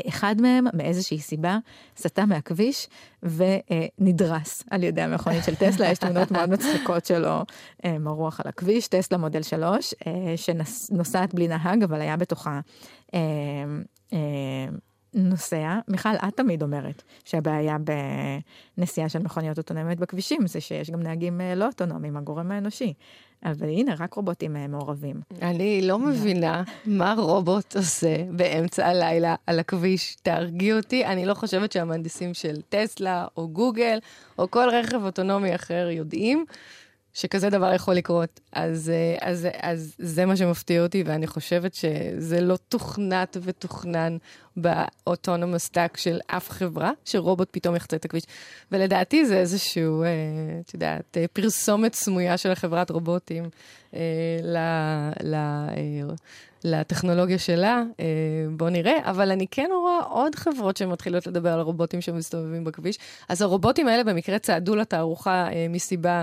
אחד 0.08 0.40
מהם 0.40 0.64
מאיזושהי 0.74 1.18
סיבה 1.18 1.58
סטה 1.96 2.26
מהכביש 2.26 2.88
ונדרס 3.22 4.64
על 4.70 4.82
ידי 4.82 5.02
המכונית 5.02 5.44
של 5.44 5.54
טסלה. 5.54 5.90
יש 5.90 5.98
תמונות 5.98 6.30
מאוד 6.30 6.50
מצחיקות 6.50 7.06
שלו 7.06 7.42
מרוח 7.86 8.40
על 8.40 8.48
הכביש, 8.48 8.88
טסלה 8.88 9.18
מודל 9.18 9.42
3, 9.42 9.94
שנוסעת 10.36 11.34
בלי 11.34 11.48
נהג 11.48 11.82
אבל 11.82 12.00
היה 12.00 12.16
בתוכה. 12.16 12.60
נוסע, 15.14 15.78
מיכל, 15.88 16.08
את 16.28 16.36
תמיד 16.36 16.62
אומרת 16.62 17.02
שהבעיה 17.24 17.76
בנסיעה 18.78 19.08
של 19.08 19.18
מכוניות 19.18 19.58
אוטונומיות 19.58 19.98
בכבישים 19.98 20.46
זה 20.46 20.60
שיש 20.60 20.90
גם 20.90 21.02
נהגים 21.02 21.40
לא 21.56 21.66
אוטונומיים, 21.66 22.16
הגורם 22.16 22.50
האנושי. 22.50 22.94
אבל 23.44 23.68
הנה, 23.68 23.94
רק 23.98 24.14
רובוטים 24.14 24.56
מעורבים. 24.68 25.20
אני 25.42 25.82
לא 25.82 25.98
מבינה 25.98 26.62
מה 26.86 27.14
רובוט 27.18 27.76
עושה 27.76 28.16
באמצע 28.30 28.86
הלילה 28.86 29.34
על 29.46 29.58
הכביש. 29.58 30.16
תהרגי 30.22 30.72
אותי, 30.72 31.06
אני 31.06 31.26
לא 31.26 31.34
חושבת 31.34 31.72
שהמהנדסים 31.72 32.34
של 32.34 32.60
טסלה 32.68 33.26
או 33.36 33.48
גוגל 33.48 33.98
או 34.38 34.50
כל 34.50 34.68
רכב 34.72 35.04
אוטונומי 35.04 35.54
אחר 35.54 35.88
יודעים. 35.90 36.44
שכזה 37.14 37.50
דבר 37.50 37.74
יכול 37.74 37.94
לקרות. 37.94 38.40
אז, 38.52 38.92
אז, 39.20 39.48
אז 39.60 39.94
זה 39.98 40.26
מה 40.26 40.36
שמפתיע 40.36 40.82
אותי, 40.82 41.02
ואני 41.06 41.26
חושבת 41.26 41.74
שזה 41.74 42.40
לא 42.40 42.56
תוכנת 42.68 43.36
ותוכנן 43.42 44.16
באוטונומוס 44.56 45.68
טאק 45.68 45.96
של 45.96 46.20
אף 46.26 46.50
חברה, 46.50 46.90
שרובוט 47.04 47.48
פתאום 47.50 47.76
יחצה 47.76 47.96
את 47.96 48.04
הכביש. 48.04 48.22
ולדעתי 48.72 49.26
זה 49.26 49.38
איזשהו, 49.38 50.04
את 50.60 50.74
יודעת, 50.74 51.16
פרסומת 51.32 51.94
סמויה 51.94 52.36
של 52.36 52.50
החברת 52.50 52.90
רובוטים 52.90 53.44
ל... 54.42 54.58
ל 55.22 55.36
לטכנולוגיה 56.64 57.38
שלה, 57.38 57.82
בוא 58.56 58.70
נראה, 58.70 59.10
אבל 59.10 59.30
אני 59.30 59.46
כן 59.50 59.68
רואה 59.80 60.00
עוד 60.08 60.34
חברות 60.34 60.76
שמתחילות 60.76 61.26
לדבר 61.26 61.52
על 61.52 61.60
הרובוטים 61.60 62.00
שמסתובבים 62.00 62.64
בכביש. 62.64 62.98
אז 63.28 63.42
הרובוטים 63.42 63.88
האלה 63.88 64.04
במקרה 64.04 64.38
צעדו 64.38 64.76
לתערוכה 64.76 65.48
מסיבה 65.70 66.22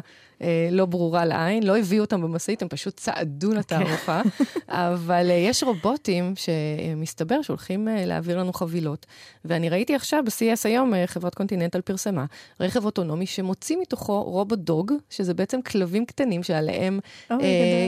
לא 0.71 0.85
ברורה 0.85 1.25
לעין, 1.25 1.63
לא 1.63 1.77
הביאו 1.77 2.03
אותם 2.03 2.21
במשאית, 2.21 2.61
הם 2.61 2.67
פשוט 2.67 2.97
צעדו 2.97 3.51
לתערוכה, 3.53 4.21
אבל 4.67 5.29
יש 5.29 5.63
רובוטים 5.63 6.33
שמסתבר 6.35 7.41
שהולכים 7.41 7.87
להעביר 8.05 8.39
לנו 8.39 8.53
חבילות, 8.53 9.05
ואני 9.45 9.69
ראיתי 9.69 9.95
עכשיו 9.95 10.23
ב-CS 10.25 10.61
היום, 10.63 10.93
חברת 11.05 11.35
קונטיננטל 11.35 11.81
פרסמה, 11.81 12.25
רכב 12.59 12.85
אוטונומי 12.85 13.25
שמוציא 13.25 13.77
מתוכו 13.77 14.23
רובוט 14.23 14.59
דוג, 14.59 14.93
שזה 15.09 15.33
בעצם 15.33 15.61
כלבים 15.61 16.05
קטנים 16.05 16.43
שעליהם 16.43 16.99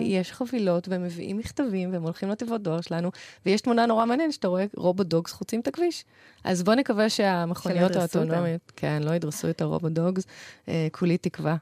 יש 0.02 0.32
חבילות, 0.32 0.88
והם 0.88 1.04
מביאים 1.04 1.38
מכתבים, 1.38 1.94
והם 1.94 2.04
הולכים 2.04 2.30
לתיבות 2.30 2.62
דואר 2.64 2.82
שלנו, 2.82 3.12
ויש 3.46 3.62
תמונה 3.62 3.86
נורא 3.86 4.06
מעניינת 4.06 4.34
שאתה 4.34 4.48
רואה 4.48 4.66
רובוט 4.76 5.08
דוגס 5.08 5.32
חוצים 5.32 5.60
את 5.60 5.68
הכביש. 5.68 6.06
אז 6.44 6.64
בוא 6.64 6.76
נקווה 6.76 7.10
שהמכוניות 7.10 7.96
האוטונומיות, 7.96 8.72
כן, 8.76 9.04
לא 9.04 9.12
ידרסו 9.12 9.50
את 9.50 9.62
הרובוט 9.62 9.92
דוגס, 9.92 10.24
כולי 10.92 11.18
תקווה. 11.18 11.56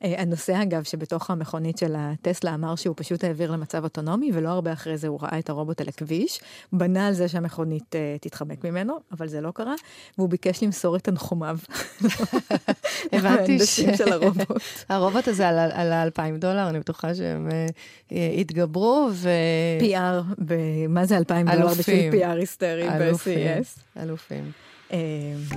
הנוסע, 0.00 0.62
אגב, 0.62 0.82
שבתוך 0.82 1.30
המכונית 1.30 1.78
של 1.78 1.94
הטסלה 1.98 2.54
אמר 2.54 2.76
שהוא 2.76 2.94
פשוט 2.98 3.24
העביר 3.24 3.50
למצב 3.50 3.84
אוטונומי, 3.84 4.30
ולא 4.34 4.48
הרבה 4.48 4.72
אחרי 4.72 4.98
זה 4.98 5.08
הוא 5.08 5.18
ראה 5.22 5.38
את 5.38 5.50
הרובוט 5.50 5.80
על 5.80 5.88
הכביש, 5.88 6.40
בנה 6.72 7.06
על 7.06 7.12
זה 7.12 7.28
שהמכונית 7.28 7.94
uh, 7.94 8.20
תתחמק 8.20 8.64
ממנו, 8.64 8.98
אבל 9.12 9.28
זה 9.28 9.40
לא 9.40 9.50
קרה, 9.50 9.74
והוא 10.18 10.28
ביקש 10.28 10.62
למסור 10.62 10.96
את 10.96 11.04
תנחומיו. 11.04 11.58
הבנתי 13.12 13.58
ש... 13.58 13.80
של 13.80 14.12
הרובוט. 14.12 14.46
הרובוט 14.88 15.28
הזה 15.28 15.48
על 15.48 15.92
ה-2,000 15.92 16.38
דולר, 16.38 16.68
אני 16.68 16.80
בטוחה 16.80 17.14
שהם 17.14 17.48
uh, 17.48 18.14
יתגברו, 18.14 19.08
ו... 19.12 19.30
PR, 19.80 20.42
מה 20.88 21.06
זה 21.06 21.16
2,000 21.16 21.50
דולר 21.50 21.74
בשביל 21.74 22.12
PR 22.12 22.26
היסטרי 22.26 22.88
ב-CES? 22.88 24.00
אלופים. 24.02 24.65
אה, 24.90 24.92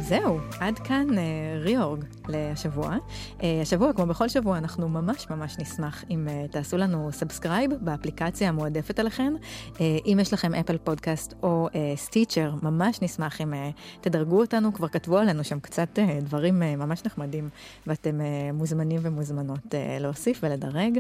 זהו, 0.02 0.40
עד 0.60 0.80
כאן 0.80 1.08
אה, 1.10 1.18
ריאורג 1.60 2.04
להשבוע. 2.28 2.96
אה, 3.40 3.44
השבוע, 3.62 3.94
כמו 3.94 4.06
בכל 4.06 4.30
שבוע, 4.30 4.58
אנחנו 4.58 4.90
ממש 4.90 5.30
ממש 5.30 5.60
נשמח 5.60 6.04
אם 6.10 6.28
תעשו 6.52 6.78
לנו 6.78 7.10
subscribe 7.12 7.72
באפליקציה 7.82 8.50
המועדפת 8.50 9.00
עליכם. 9.00 9.34
אם 9.80 10.18
יש 10.22 10.34
לכם 10.34 10.54
Apple 10.54 10.78
Podcast 10.78 11.34
או 11.44 11.70
Stitcher, 11.96 12.54
ממש 12.64 13.02
נשמח 13.02 13.42
אם 13.42 13.54
תדרגו 14.02 14.42
אותנו, 14.42 14.74
כבר 14.74 14.88
כתבו 14.88 15.18
עלינו 15.18 15.44
שם 15.44 15.60
קצת 15.60 16.00
דברים 16.22 16.60
ממש 16.60 17.06
נחמדים, 17.06 17.50
ואתם 17.88 18.20
מוזמנים 18.54 19.00
ומוזמנות 19.04 19.76
להוסיף 20.00 20.40
ולדרג. 20.44 21.00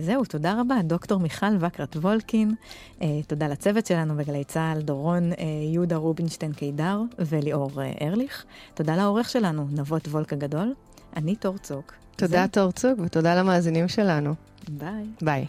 זהו, 0.00 0.24
תודה 0.24 0.60
רבה, 0.60 0.74
דוקטור 0.82 1.20
מיכל 1.20 1.56
וקרת 1.60 1.96
וולקין, 1.96 2.54
תודה 3.26 3.48
לצוות 3.48 3.86
שלנו 3.86 4.16
בגלי 4.16 4.44
צה"ל, 4.44 4.80
דורון 4.80 5.30
יהודה 5.72 5.96
רובינשטיין 5.96 6.52
קידר, 6.52 7.02
ולי 7.18 7.51
ליאור 7.52 7.70
ארליך. 8.02 8.44
תודה 8.74 8.96
לעורך 8.96 9.28
שלנו, 9.28 9.66
נבות 9.70 10.08
וולק 10.08 10.32
הגדול. 10.32 10.74
אני 11.16 11.36
תור 11.36 11.58
צוק. 11.58 11.92
תודה, 12.16 12.48
תור 12.48 12.72
צוק, 12.72 12.98
ותודה 13.04 13.34
למאזינים 13.34 13.88
שלנו. 13.88 14.34
ביי. 14.68 15.04
ביי. 15.22 15.46